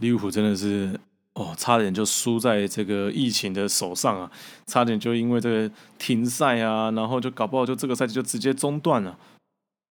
[0.00, 0.98] 利物浦真的是，
[1.34, 4.32] 哦，差点就输在这个疫情的手上啊，
[4.66, 9.18] 差点就因为这个停赛啊，然后就搞不好就这个赛季就直接中断了。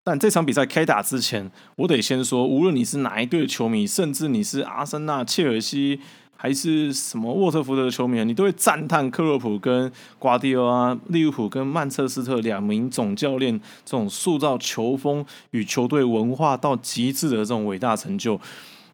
[0.06, 6.00] 但这场比赛开打之前，我得先说，无论你是哪一队的球迷，甚至你是阿森纳、切尔西。
[6.38, 18.40] 还是什么沃特福德的球迷，你都会赞叹克洛普跟瓜迪奥啊、利物浦跟曼彻斯特两名总教练这种塑造球风与球队文化到极致的这种伟大成就。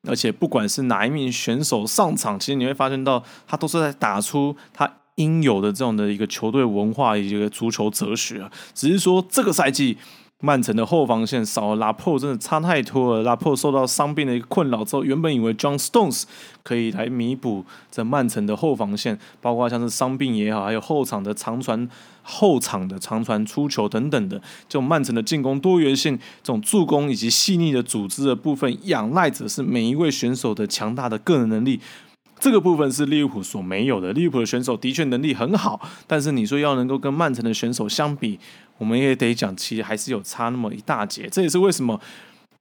[0.08, 8.50] 而且不管是哪一名选手上场，其实你会发现到他都是在打出他应有的这种的一个球队文化以及一个足球哲学啊。
[8.74, 9.98] 只是说这个赛季。
[10.42, 13.24] 曼城的后防线少了拉破，真的差太多了。
[13.24, 16.24] 拉破受到伤病的一个困扰之后，原本以为 John Stones
[16.64, 21.88] 可以来弥补这曼城的后防线，包括像是伤病也好，还有后场的长传、
[22.24, 24.38] 后场的长传出球等等的，
[24.68, 31.80] 这种曼城的进攻多元性、这种助攻以及细腻的组织的部分，仰赖着是每一位选手的强大的个人能力。
[32.40, 34.12] 这个部分是利物浦所没有的。
[34.14, 38.40] 利物浦的选手的确能力很好，但是你说要能够跟曼城的选手相比，
[38.78, 41.28] 我们也得讲，其实还是有差那么一大截。
[41.32, 42.00] 这也是为什么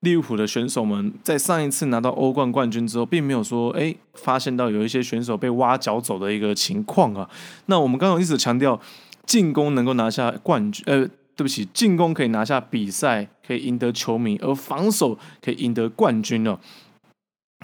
[0.01, 7.29] 利物浦的选手们在上一次拿到欧冠冠军之后，并没有说哎发现到有一些选手被挖角走的一个情况啊。
[7.67, 8.81] 那我们刚刚一直强调
[9.27, 11.07] 进攻能够拿下冠军，呃，
[11.37, 16.59] 对不起，进攻可以拿下比赛，可以赢得球迷，而防守可以赢得冠军哦。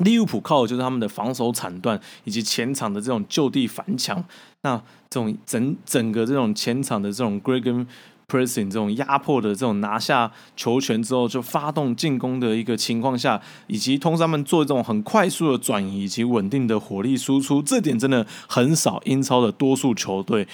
[0.05, 4.23] 利物浦靠的就是他们的防守铲断，以及前场的这种就地反抢。
[4.61, 4.77] 那
[5.09, 7.87] 这种整整个这种前场的这种 Gregan
[8.29, 20.47] pressing 这种压迫的这种拿下球权之后就发动进攻的一个情况下，以及通他们做这种很快速的转移以及稳定的火力输出，这点真的很少英超的多数球队。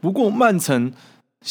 [0.00, 0.92] 不过曼城。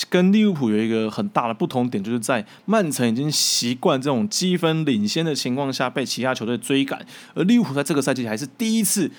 [0.09, 9.11] 跟利物浦有一个很大的不同点，就是在曼城已经习惯这种积分领先的情况下被其他球队追赶，而利物浦在这个赛季还是第一次，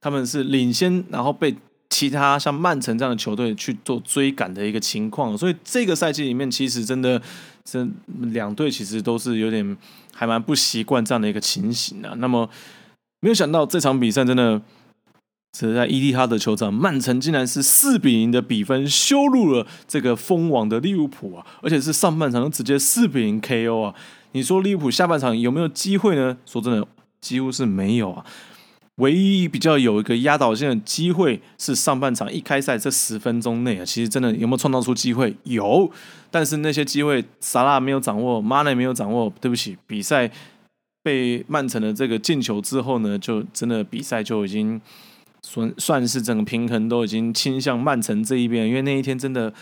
[0.00, 1.56] 他们是领先，然后被
[1.92, 5.36] 其他像曼城这样的球队去做追赶的一个情况。
[5.36, 7.20] 所以这个赛季里面，其实真的，
[7.64, 7.86] 这
[8.32, 9.76] 两队其实都是有点
[10.14, 12.14] 还蛮不习惯这样的一个情形的。
[12.16, 12.48] 那么
[13.20, 14.62] 没有想到这场比赛真的。
[15.54, 21.44] 是在伊蒂哈德球场，曼城竟然是四比零的比分羞辱了这个封王的利物浦啊！
[21.60, 23.94] 而且是上半场直接四比零 KO 啊！
[24.32, 26.34] 你说利物浦下半场有没有机会呢？
[26.46, 26.88] 说真的，
[27.20, 28.24] 几乎是没有啊。
[28.96, 35.36] 唯一比较有一个压倒性的机会是上半场一开赛这十分钟内啊，其实真的有没有创造出机会？
[35.44, 35.90] 有，
[36.30, 39.32] 但是那些机会萨拉没有掌握，马内没有掌握。
[39.40, 40.30] 对不起，比赛
[41.02, 44.80] 被曼城的这个进球之后呢，就真的比赛就已经。
[45.44, 49.52] 算算是整个平衡都已经倾向曼城这一边，因为那一天真的，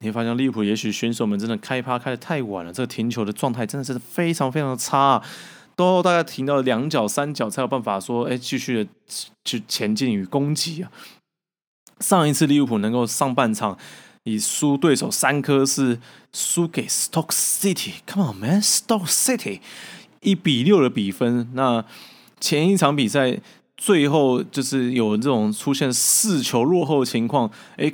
[0.00, 5.18] 你发现利物浦也许选手们真的开趴开的太晚了，这个停球的状态真的是非常非常的差，
[5.80, 8.90] 都大概停到两脚三脚才有办法说，哎，继续的
[9.44, 10.90] 去前进与攻击啊。
[12.00, 13.76] 上一次利物浦能够上半场
[14.24, 15.98] 以输对手三颗是
[16.32, 19.60] 输给 Stock City，Come on man，Stock City
[20.20, 21.84] 一比六的比分，那
[22.38, 23.40] 前一场比赛。
[23.82, 27.90] 最后就是有这种出现四球落后的情况，哎，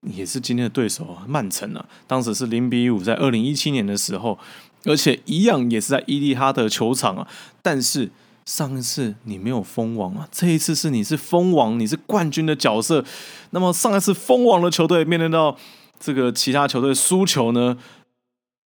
[0.00, 4.36] 也是今天的对手，曼城啊，当时是零比五，在二零一七年的时候，
[4.84, 7.26] 而且一样也是在伊利哈德球场啊。
[7.62, 8.10] 但是
[8.44, 13.04] 上一次你没有封王啊，这一次是你是封王，你是冠军的角色。
[13.50, 15.56] 那么上一次封王的球队面对到
[16.00, 17.76] 这个其他球队输球呢？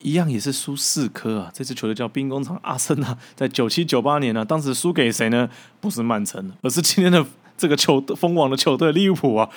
[0.04, 1.52] 一样也是输四颗啊！
[1.54, 5.48] 这支球队叫兵工厂阿森纳，在九七九八年呢，当时输给谁呢？
[5.80, 7.24] 不是曼城，而是今天的
[7.56, 9.48] 这个球封王的球队利物浦啊！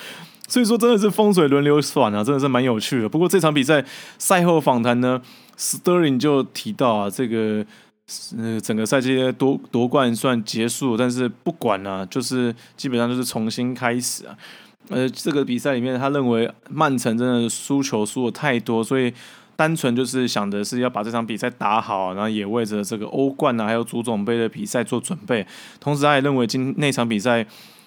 [0.47, 3.09] 所以说真的是风水轮流转啊，真的是蛮有趣的。
[3.09, 3.83] 不过这场比赛
[4.19, 5.19] 赛后访谈呢
[5.57, 7.65] ，Sterling 就提到啊，这个
[8.39, 14.37] 呃整个赛季夺夺冠算结束，但是不管啊，就是基本上就是重新开始啊。
[14.89, 19.13] 呃，这个比赛里面，他认为曼城真的输球输的太多，所以。
[19.57, 25.47] 单纯就是想的是要把这场比赛打好，然后也为着这个欧冠啊，还有足总杯的比赛做准备。
[25.79, 27.47] 同时，他也认为今那场比赛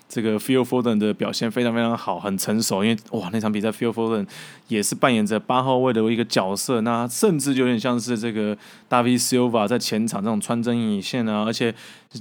[0.09, 2.83] 这个 Feel Foden 的表现非常非常好，很成熟。
[2.83, 4.25] 因为哇，那场比赛 Feel Foden
[4.67, 8.57] 也是扮演着八号位的一个角色，那甚至有点像是这个
[8.89, 11.73] David Silva 在前场这种穿针引线啊，而且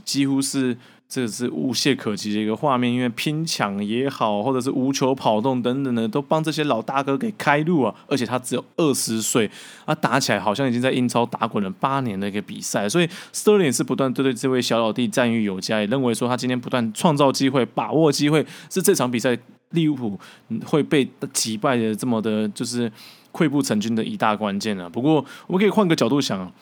[0.05, 0.77] 几乎是。
[1.09, 7.95] 这是无懈可击的一个画面，因为拼抢也好，或者是无球跑动等等的，都帮这些老大哥给开路啊！
[8.09, 9.49] 而且他只有二十岁，
[9.85, 19.39] 啊，打起来好像已经在英超打滚了八年的一个比赛，所以 Sterling 是不断对对这位小老弟赞誉有加，也认为说他今天不断创造机会、把握机会，是这场比赛
[19.71, 20.19] 利物浦
[20.65, 22.91] 会被击败的这么的，就是
[23.31, 24.89] 溃不成军的一大关键啊！
[24.89, 26.53] 不过我们可以换个角度想。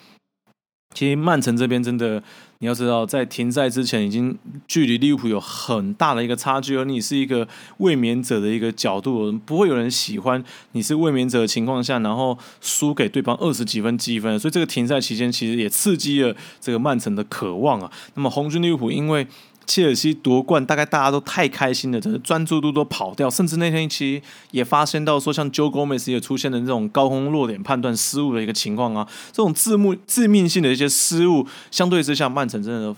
[0.95, 2.23] 其实曼城这边真的，
[2.59, 4.35] 你要知道，在停赛之前已经
[4.67, 17.91] 距离利物浦有很大的一个差距，而你是一个卫冕者的一个角度，不会有人喜欢你是卫冕者的情况下，然后输给对方二十几分积分，所以这个停赛期间其实也刺激了这个曼城的渴望啊。
[18.15, 19.27] 那么红军利物浦因为。
[19.65, 32.95] 切尔西夺冠，大概大家都太开心了，真的专注度都跑掉，甚至那天一期也发现到说，像 Joe Gomez 也出现了这种高空落点判断失误的一个情况啊，这种致命致命性的一些失误，相对之下，曼城真的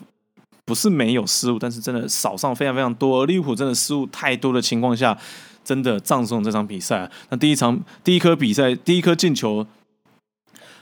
[0.65, 3.21] 不是没有失误，但是真的少上非常非常多。
[3.21, 5.17] 而利物浦真的失误太多的情况下，
[5.63, 7.09] 真的葬送这场比赛。
[7.29, 9.65] 那第一场第一颗比赛第一颗进球。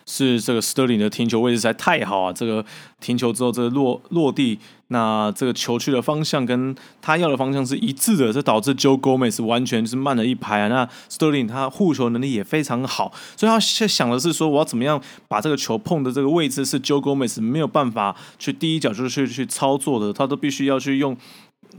[0.05, 2.33] 是这个 Sterling 的停球位置实在太好啊！
[2.33, 2.63] 这个
[3.01, 10.67] 停球之后，这个落落地，那这个球去的方向跟他要的方向是一致的，这导致 Joe Gomez 完全是慢了一拍啊。
[10.67, 21.17] 那 Sterling 他护球能力也非常好，所以他在想的是说，我要怎么样把这个球碰的这个位置是 Joe Gomez 没有办法去第一脚就去去操作的，他都必须要去用。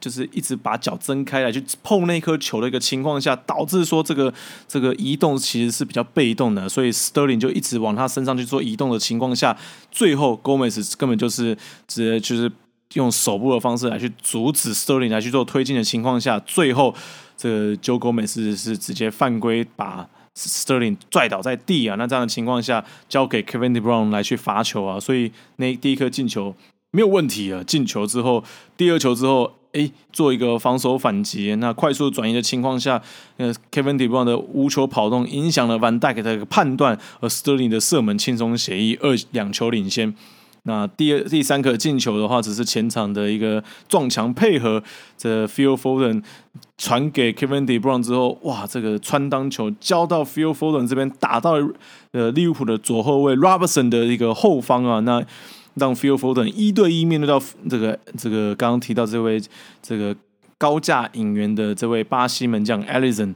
[0.00, 4.32] 就是一直把脚睁开来去碰那颗球的一个情况下，导致说这个
[4.68, 9.56] 这个移动其实是比较被动的，所以 Sterling 就一直往他身上去做移动的情况下，
[9.90, 12.50] 最后 Gomez 根本就是直接就是
[12.94, 16.94] 用手部的方式来去阻止 Sterling 来去做推进的情况下，最后
[17.36, 26.54] 这个 Joe Gomez 是直接犯规把 Sterling 拽倒在地啊，那这样的情况下交给 Kevin De Bruyne 来去罚球啊，所以那第一颗进球
[26.90, 28.44] 没有问题啊，进球之后
[28.76, 29.52] 第二球之后。
[29.76, 33.02] 哎，做一个防守反击，那快速转移的情况下，
[33.36, 40.14] 呃，Kevin De Bruyne 的无球跑动影响了 Van Dijk 的一个判断，而 Sterling 的射门轻松协议二两球领先。
[40.62, 44.82] 那第二、第三颗进球的话，只是前场的一个撞墙配合，
[45.18, 46.22] 这 Phil Foden
[46.78, 51.52] 传给 Kevin De Bruyne 之后，哇，这个穿裆球交到 Phil Foden 这边，打到
[52.12, 55.22] 呃利物浦的左后卫 Robertson 的一个后方啊，那。
[55.76, 59.40] 让 Phil Foden 一对一面对到这个这个刚刚提到这位
[59.80, 60.14] 这个
[60.58, 63.34] 高价引援的这位巴西门将 Alison，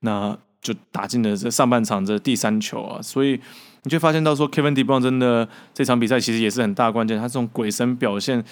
[0.00, 3.40] 那就打进了这上半场这第三球啊，所以
[3.84, 8.44] 你就发现到说 Kevin De Bruyne 真的这场比赛其实也是很大关键，他这种鬼神表现。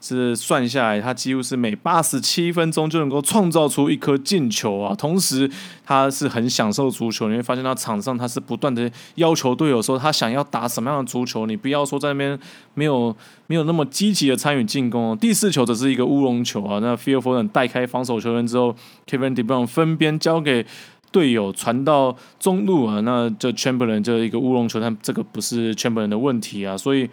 [0.00, 4.94] 是算下来，他几乎是每八十七分钟就能够创造出一颗进球啊！
[4.94, 5.50] 同时，
[5.82, 7.28] 他是很享受足球。
[7.30, 12.38] 你会发现，他场上他是不断的要求队友说，他想要打什么样的足球，你不要说在那边
[12.74, 13.16] 没有
[13.46, 15.16] 没有那么积极的参与进攻。
[15.16, 16.78] 第四球则是一个乌龙球啊！
[16.82, 18.76] 那 f e e l Foden 带开防守球员之后
[19.08, 20.66] ，Kevin De Bruyne 分边交给
[21.10, 27.08] 队友传到中路啊，那这 Chamberlain 就一个乌龙球，但这个不是 Chamberlain 的问题啊，所以。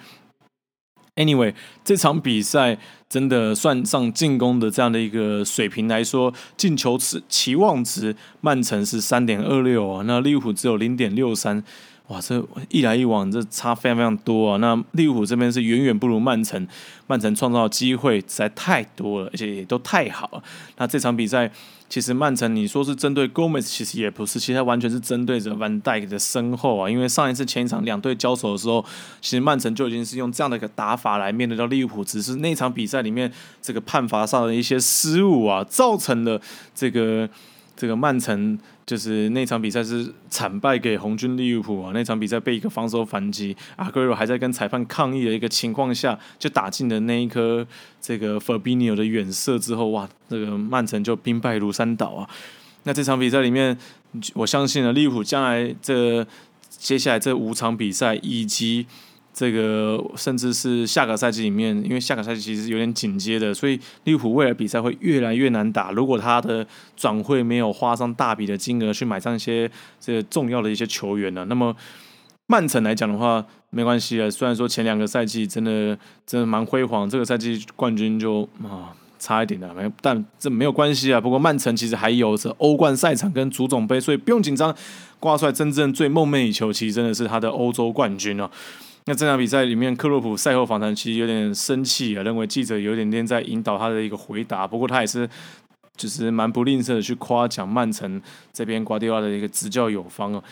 [1.16, 1.54] Anyway，
[1.84, 2.78] 这场比赛
[3.10, 11.64] 真的算上进攻的这样的一个水平来说，进球值期望值，曼城是三点二六啊，那利物浦只有零点六三。
[12.08, 14.58] 哇，这一来一往，这差非常非常多啊！
[14.58, 16.68] 那利物浦这边是远远不如曼城，
[17.08, 20.44] 曼城创造机会实在太多了，而且也都太好了。
[20.76, 21.50] 那这场比赛，
[21.92, 26.90] 其实曼城你说是针对 Gomez，其实也不是，其实他完全是针对着 Van Dyke 的身后啊。
[26.90, 28.86] 因为上一次前一场两队交手的时候，
[29.20, 33.30] 其实曼城就已经是用这样的一个打法来面对到利物浦，只是那场比赛里面
[33.62, 36.42] 这个判罚上的一些失误啊，造成了
[36.74, 37.30] 这个
[37.76, 38.58] 这个曼城。
[38.92, 41.92] 就是那场比赛是惨败给红军利物浦啊！
[41.94, 47.66] 那场比赛被一个防守反击，阿圭罗还在跟裁判抗议的一个情况下，就打进了那一颗
[48.02, 52.30] 这个 Fabinho 的远射之后，哇，这个曼城就兵败如山倒啊！
[52.84, 53.78] 那这场比赛里面，
[54.34, 56.28] 我相信呢，利物浦将来这
[56.68, 58.86] 接下来这五场比赛以及。
[59.34, 65.92] 这个甚至是下个赛季里面，因为下个赛季其实有点紧接的，所以利物浦未来比赛会越来越难打。
[65.92, 66.66] 如果他的
[66.98, 69.70] 转会没有花上大笔的金额去买上一些
[70.00, 71.76] 这个重要的一些球员呢，那么
[72.48, 74.30] 曼城来讲的话，没关系啊。
[74.30, 81.22] 虽然说前两个赛季真的真的蛮辉煌，这个赛季冠军就啊差一点的，没但这没有关系啊。
[81.22, 84.76] 不过曼城其实还有着欧冠赛场跟足总杯，所以不用紧张。
[85.22, 88.50] 挂出来真正最梦寐以求，其实真的是他的欧洲冠军哦。
[89.06, 94.68] 那这场比赛里面，克洛普赛后访谈其实有点生气啊，认为记者有点点在引导他的一个回答。
[94.68, 95.28] 不过他也是，
[95.98, 98.22] 就是蛮不吝啬的去夸奖曼城
[98.54, 100.44] 这边瓜迪奥拉的一个执教有方哦。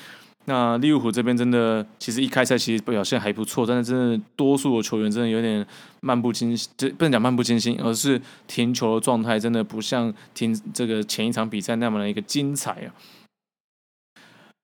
[0.45, 5.64] 那利物浦这边真的，其实一开赛其实表现还不错，但是真的多数的球员真的有点
[6.02, 12.89] 漫不经心，这不能讲漫不经心，而是停球的状态真的不像停这个前一场比赛那么的一个精彩啊。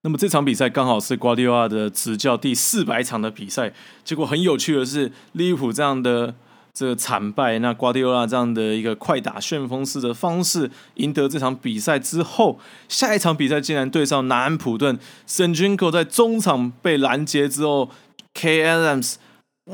[0.05, 6.31] 那么这场比赛刚好是瓜迪奥拉的执教第四百场的比赛，结果很有趣的是，利物浦这样的
[6.75, 14.95] 这个惨败，那瓜迪奥拉这样的一个快打旋风式的方式赢得这场比赛之后，下一场比赛竟然对上南安普顿，
[15.25, 17.89] 圣君狗在中场被拦截之后
[18.35, 18.63] ，K.
[18.63, 19.15] Adams，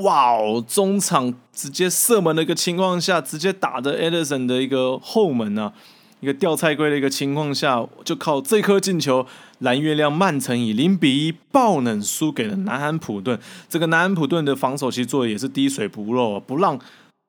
[0.01, 5.73] 哇哦，中场直接射门的一个情况下，直接打的 Edison 的一个后门啊。
[6.21, 9.25] 一个掉菜龟的一个情况下，就靠这颗进球，
[9.59, 13.37] 蓝月亮曼城以零比一爆冷输给了南安普顿。
[13.67, 16.79] 这个南安普顿的防守其实做的也是滴水不漏，不让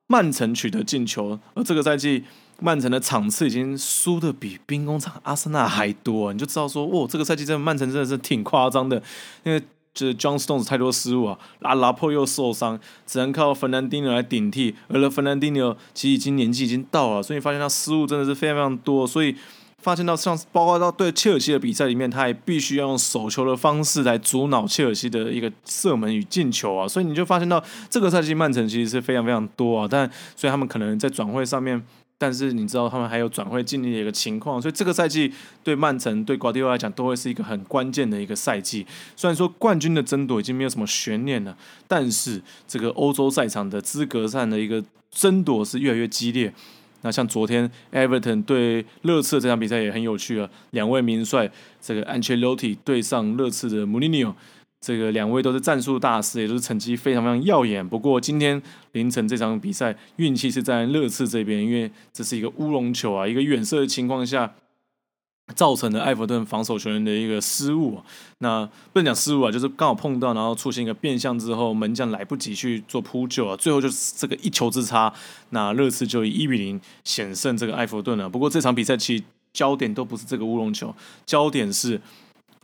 [0.09, 1.39] 曼城取得进球。
[1.55, 2.23] 而这个赛季，
[2.61, 9.03] 曼城的场次已经输的比兵工厂阿森纳还多，你就知道说，哦，这个赛季真的曼城真的是挺夸张的，
[9.43, 9.61] 因为
[9.95, 19.37] 就是 John Stones 太多失误啊，拉拉破又受伤，只能靠 Fernandinho 来顶替，而 Fernandinho 其实已经年纪已经到了，所以发现他失误真的是非常非常多，所以。
[19.85, 31.85] 发现到像包括到对切尔西的比赛里面，他也必须要用手球的方式来阻挠切尔西的一个射门与进球啊，所以你就发现到这个赛季曼城其实是非常非常多啊，但所以他们可能在转会上面，
[32.23, 35.33] 但是你知道他们还有转会经历的一个情况，所以这个赛季
[35.65, 38.87] 对曼城对瓜迪奥来讲都会是一个很关键的一个赛季。
[39.17, 41.57] 虽然说冠军的争夺已经没有什么悬念了，
[41.89, 46.55] 但是这个欧洲赛场的资格战的一个争夺是越来越激烈。
[47.01, 51.51] 那像昨天 Everton 对热刺这场比赛也很有趣啊，两位名帅
[51.81, 54.35] 这个 Ancelotti 对上热刺的 Mourinho，
[54.83, 57.89] 这个两位都是战术大师，也都是成绩非常非常耀眼。
[57.89, 58.61] 不过今天
[58.93, 64.53] 凌晨这场比赛运气是在热刺这边，因为这是一个乌龙球啊，一个远射的情况下。
[65.57, 68.05] 造成的埃弗顿防守球员的一个失误啊，
[68.39, 75.13] 那不能讲失误啊，就是刚好碰到，然后出现一个变向之后，门将来不及去做扑救啊，最后就是这个一球之差，
[75.51, 78.31] 那热刺就以一比零险胜这个埃弗顿了。
[78.31, 80.95] 不过这场比赛其实焦点都不是这个乌龙球，
[81.27, 82.01] 焦点是。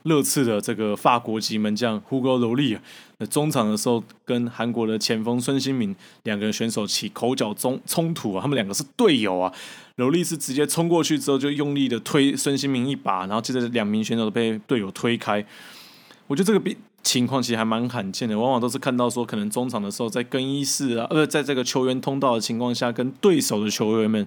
[0.09, 2.77] 热刺的这个法国籍门将胡格罗利，
[3.19, 5.95] 那中场的时候跟韩国的前锋孙兴民
[6.25, 9.53] 两个人选手起口角中冲突啊，他们两个是队友啊。
[9.97, 15.45] 罗利是直接冲过去之后就用力的推孙兴民一把，然后接着两名选手都被队友推开。
[16.27, 24.25] 我觉得这个比情况其实还蛮罕见的，往往都是看到说可能中场的时候在更衣室啊，呃，在这个球员通道的情况下，跟对手的球员们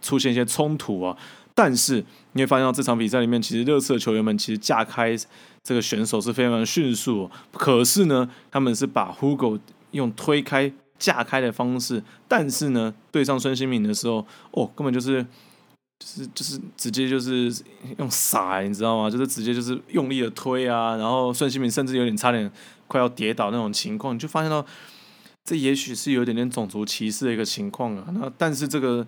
[0.00, 1.16] 出现一些冲突啊。
[1.54, 5.14] 但是你会发现到这场比赛里面，其实热刺的球员们其实架开
[5.62, 7.30] 这个选手是非常迅速。
[7.52, 15.22] 可是呢，他们是把 Hugo 用推开架开的方式，但是呢，对上孙兴敏的时候，哦，根本就是
[15.98, 17.52] 就是就是直接就是
[17.98, 19.10] 用撒，你知道吗？
[19.10, 22.50] 就是直接就是用力的推啊，然后孙兴敏甚至有点差点
[22.86, 24.64] 快要跌倒那种情况，你就发现到
[25.44, 28.06] 这也许是有点点种族歧视的一个情况啊。
[28.14, 29.06] 那但是这个。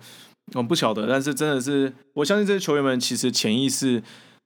[0.53, 4.01] 我不晓得，但是真的是，我相信这些球员们其实潜意识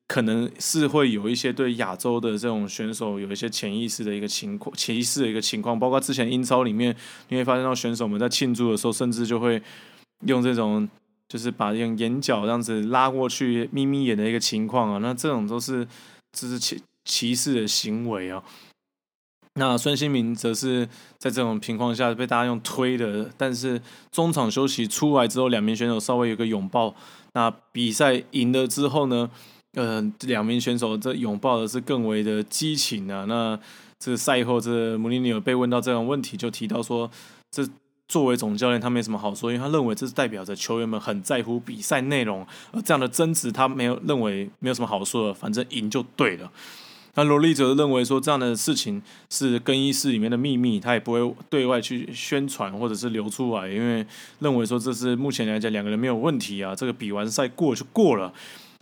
[0.07, 5.77] 可能是会有一些对亚洲的这种选手有一些潜意识的一个情况，潜意识的一个情况。
[5.77, 6.95] 包括之前英超里面，
[7.27, 9.61] 你会发现到选手们在庆祝的时候，甚至就会
[10.25, 10.87] 用这种，
[11.27, 14.99] 就是把用眼角这样子拉过去眯眯眼的一个情况啊。
[14.99, 15.85] 那这种都是
[16.31, 18.41] 这是歧歧视的行为啊。
[19.59, 20.87] 那孙兴民则是
[21.17, 23.79] 在这种情况下被大家用推的，但是
[24.09, 26.95] 中场休息出来之后，两名选手稍微有个拥抱。
[27.33, 29.29] 那比赛赢了之后呢，
[29.73, 33.25] 呃，两名选手这拥抱的是更为的激情啊。
[33.27, 33.59] 那
[33.99, 37.11] 这赛后，这穆里尼奥被问到这种问题，就提到说，
[37.51, 37.67] 这
[38.07, 46.49] 作为总教练，他没什么好说，因为他认为这是代表着球员们很在乎比赛内容，而这样的争执他没有认为没有什么好说的，反正赢就对了。
[47.15, 54.05] 那罗利则认为说，这样的事情是更衣室里面的秘密，他也不会对外去宣传或者是流出来，因为
[54.39, 58.31] 认为说这是目前来讲两个人没有问题啊，这个比完赛过就过了。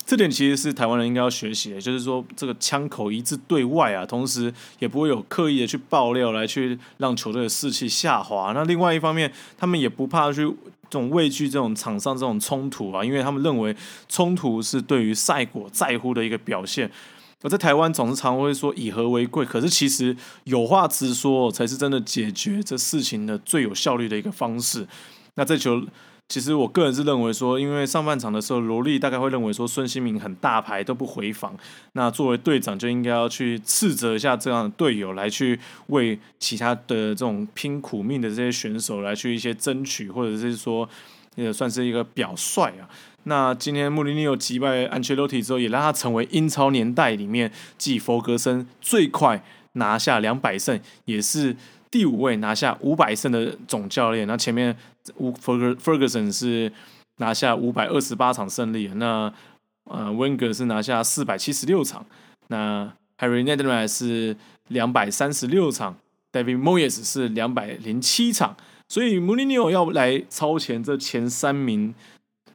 [0.05, 8.53] 这点其实是台湾人应该要学习的，就是说这个枪口一致对外啊，同时也不会有刻意的去爆料来去让球队的士气下滑。
[8.53, 13.75] 那另外一方面，他们也不怕去这种畏惧这种场上这种冲突啊，因为他们认为
[14.07, 16.89] 冲突是对于赛果在乎的一个表现。
[17.43, 20.15] 我在台湾总是常会说以和为贵，可是其实
[20.45, 24.87] 有话直说才是真的解决这事情的最有效率的一个方式。
[25.35, 25.83] 那这球，
[26.27, 31.55] 其实我个人是认为说，因为上半场的时候，罗莉大概会认为说孙兴民很大牌都不回防，
[31.93, 40.89] 那作为队长就应该要去斥责一下这样的队友，来去为其他的这种拼苦命的这些选手来去一些争取，或者是说
[41.43, 42.89] 也算是一个表率啊。
[43.23, 51.55] 那今天穆里尼奥击败安切洛蒂之后，也让他成为英超年代里面继弗格森最快拿下两百胜，也是
[51.91, 54.25] 第五位拿下五百胜的总教练。
[54.27, 54.75] 那前面
[55.17, 56.71] 乌弗格弗格森是
[57.17, 59.31] 拿下五百二十八场胜利，那
[59.85, 62.05] 呃温格是拿下四百七十六场，
[62.47, 64.37] 那 Harry Nedved 是
[64.69, 65.97] 两百三十六场
[66.31, 68.55] ，David Moyes 是两百零七场，
[68.87, 71.93] 所以穆里尼奥要来超前这前三名。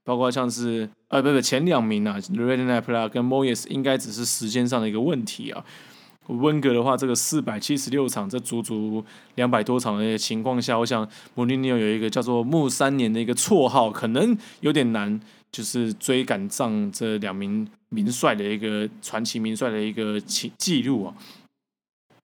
[0.04, 5.64] 包括像是呃，不不，前两名啊 r e d n a p l a 跟 Moyes 应该只是时间上的一个问题啊。
[6.26, 9.04] 温格的话，这个四百七十六场，这足足
[9.36, 15.20] 两百多场的情况下，我想穆里尼奥有一个叫做“穆三年”的一个绰号，可能有点难，
[15.52, 21.14] 就是追赶上这两名名帅的一个传奇名帅的一个记记录啊。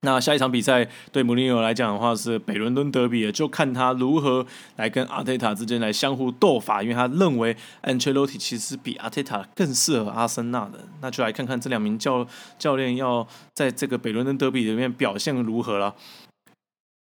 [0.02, 4.46] 那下一场比赛对穆里尼奥来讲的话是北伦敦德比，就看他如何
[4.76, 12.24] 来跟阿特塔之间来相互斗法，因为他认为 Ancelotti 其实比阿特塔更适合阿森纳的，那就来看看这两名教
[12.60, 15.92] 教练要在这个北伦敦德比里面表现如何了。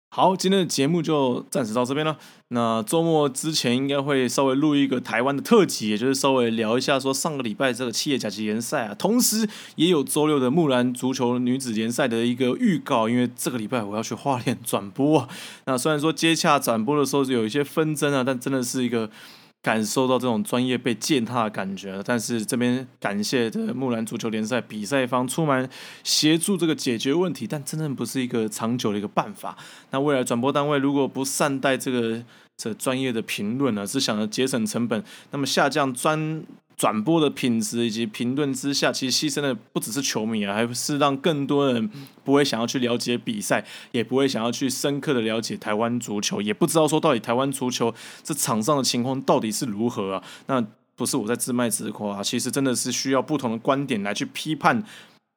[0.10, 2.18] 好，今天的节目就暂时到这边了。
[2.48, 13.10] 那周末之前应该会稍微录一个台湾的特辑，也就是稍微聊一下说上个礼拜这个企业甲级联赛啊，同时也有周六的木兰足球女子联赛的一个预告。
[13.10, 15.30] 因为这个礼拜我要去花莲转播啊。
[15.66, 19.10] 那虽然说接洽转播的时候有一些纷争啊，但真的是一个。
[19.62, 25.70] 感受到这种专业被践踏的感觉，但是这边感谢的木兰足球联赛比赛方出门
[26.04, 29.58] 协助这个解决问题，但真正不是一个长久的一个办法。
[29.92, 32.24] 那未来转播单位如果不善待这个
[32.56, 36.44] 这专业的评论呢，是想着节省成本，那么下降专。
[36.78, 41.90] 转播的品质以及评论之下，其实牺牲的不只是球迷啊，还是让更多人
[42.24, 47.92] 不会想要去了解比赛，也不会想要去深刻的了解台湾足球，也不知道说到底台湾足球
[48.24, 50.24] 这场上的情况到底是如何啊？
[50.46, 50.64] 那
[50.96, 54.84] 不是我在自卖自夸，其实真的是需要不同的观点来去批判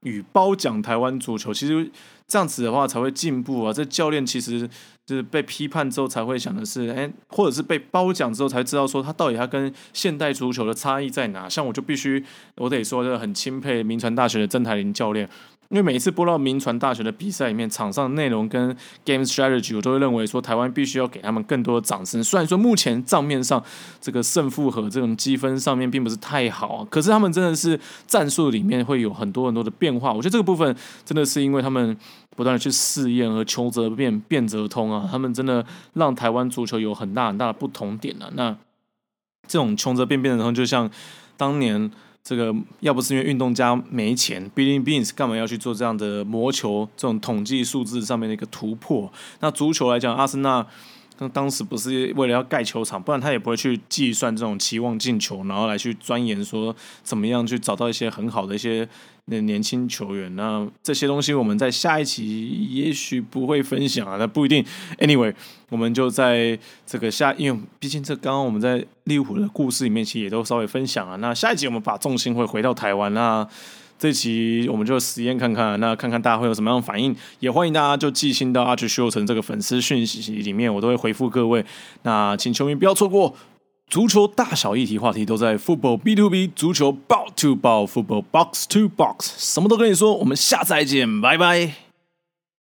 [0.02, 1.54] 与褒奖台湾足球。
[1.54, 1.90] 其实
[2.26, 3.72] 这样子的话才会进步啊！
[3.72, 4.68] 这教练其实。
[5.16, 11.48] 是被批判之后才会想的是，哎，或者是被褒奖之后才知道说他到底他跟现代足球的差异在哪。
[11.48, 12.24] 像我就必须，
[12.56, 15.28] 我得说，就很钦佩民传大学的郑台林教练。
[15.70, 22.22] 因为每一次播到民传大学的比赛里面，场上内容跟 game strategy，我都会认为说台湾必须要给他们更多的掌声。
[22.24, 23.62] 虽然说目前账面上
[24.00, 30.12] 这个胜负和这种积分上面并不是太好，可是他们真的是战术里面会有很多很多的变化。
[30.12, 31.96] 我觉得这个部分真的是因为他们
[32.34, 35.64] 不断的去试验和求则变变则通啊，他们真的
[35.94, 38.28] 让台湾足球有很大很大的不同点了。
[38.34, 38.50] 那
[39.46, 40.90] 这种穷则变变的通，就像
[41.36, 41.88] 当年。
[42.30, 49.12] 这个要不是因为运动家没钱，Billy Beans 干嘛要去做这样的魔球这种统计数字上面的一个突破？
[49.40, 50.64] 那足球来讲，阿森纳
[51.20, 58.88] 那当时不是为了要盖球场，不然他也不会去计算这种期望进球，然后来去钻研说怎么样去找到一些很好的一些。
[59.26, 64.64] 那年轻球员，那这些东西我们在下一期也许不会分享啊，那不一定。
[64.98, 65.32] Anyway，
[65.68, 71.16] 我们就在这个下，因为毕竟这刚刚我们在利物浦的故事里面，其实也都稍微分享了。
[71.18, 73.46] 那下一集我们把重心会回到台湾，那
[74.00, 77.14] 这期我们就实验看看，那看看大家会有什么样的反应。
[77.38, 81.62] 也欢迎大家就寄信到阿奇修成这个粉丝讯息里面，我都会回复各位。
[82.04, 83.36] 那请球迷不要错过。
[83.88, 90.14] 足球大小议题话题都在 Football B to B，足球 b o l to Box Football Box to Box，什么都跟你说。
[90.14, 91.89] 我们下次再见，拜拜。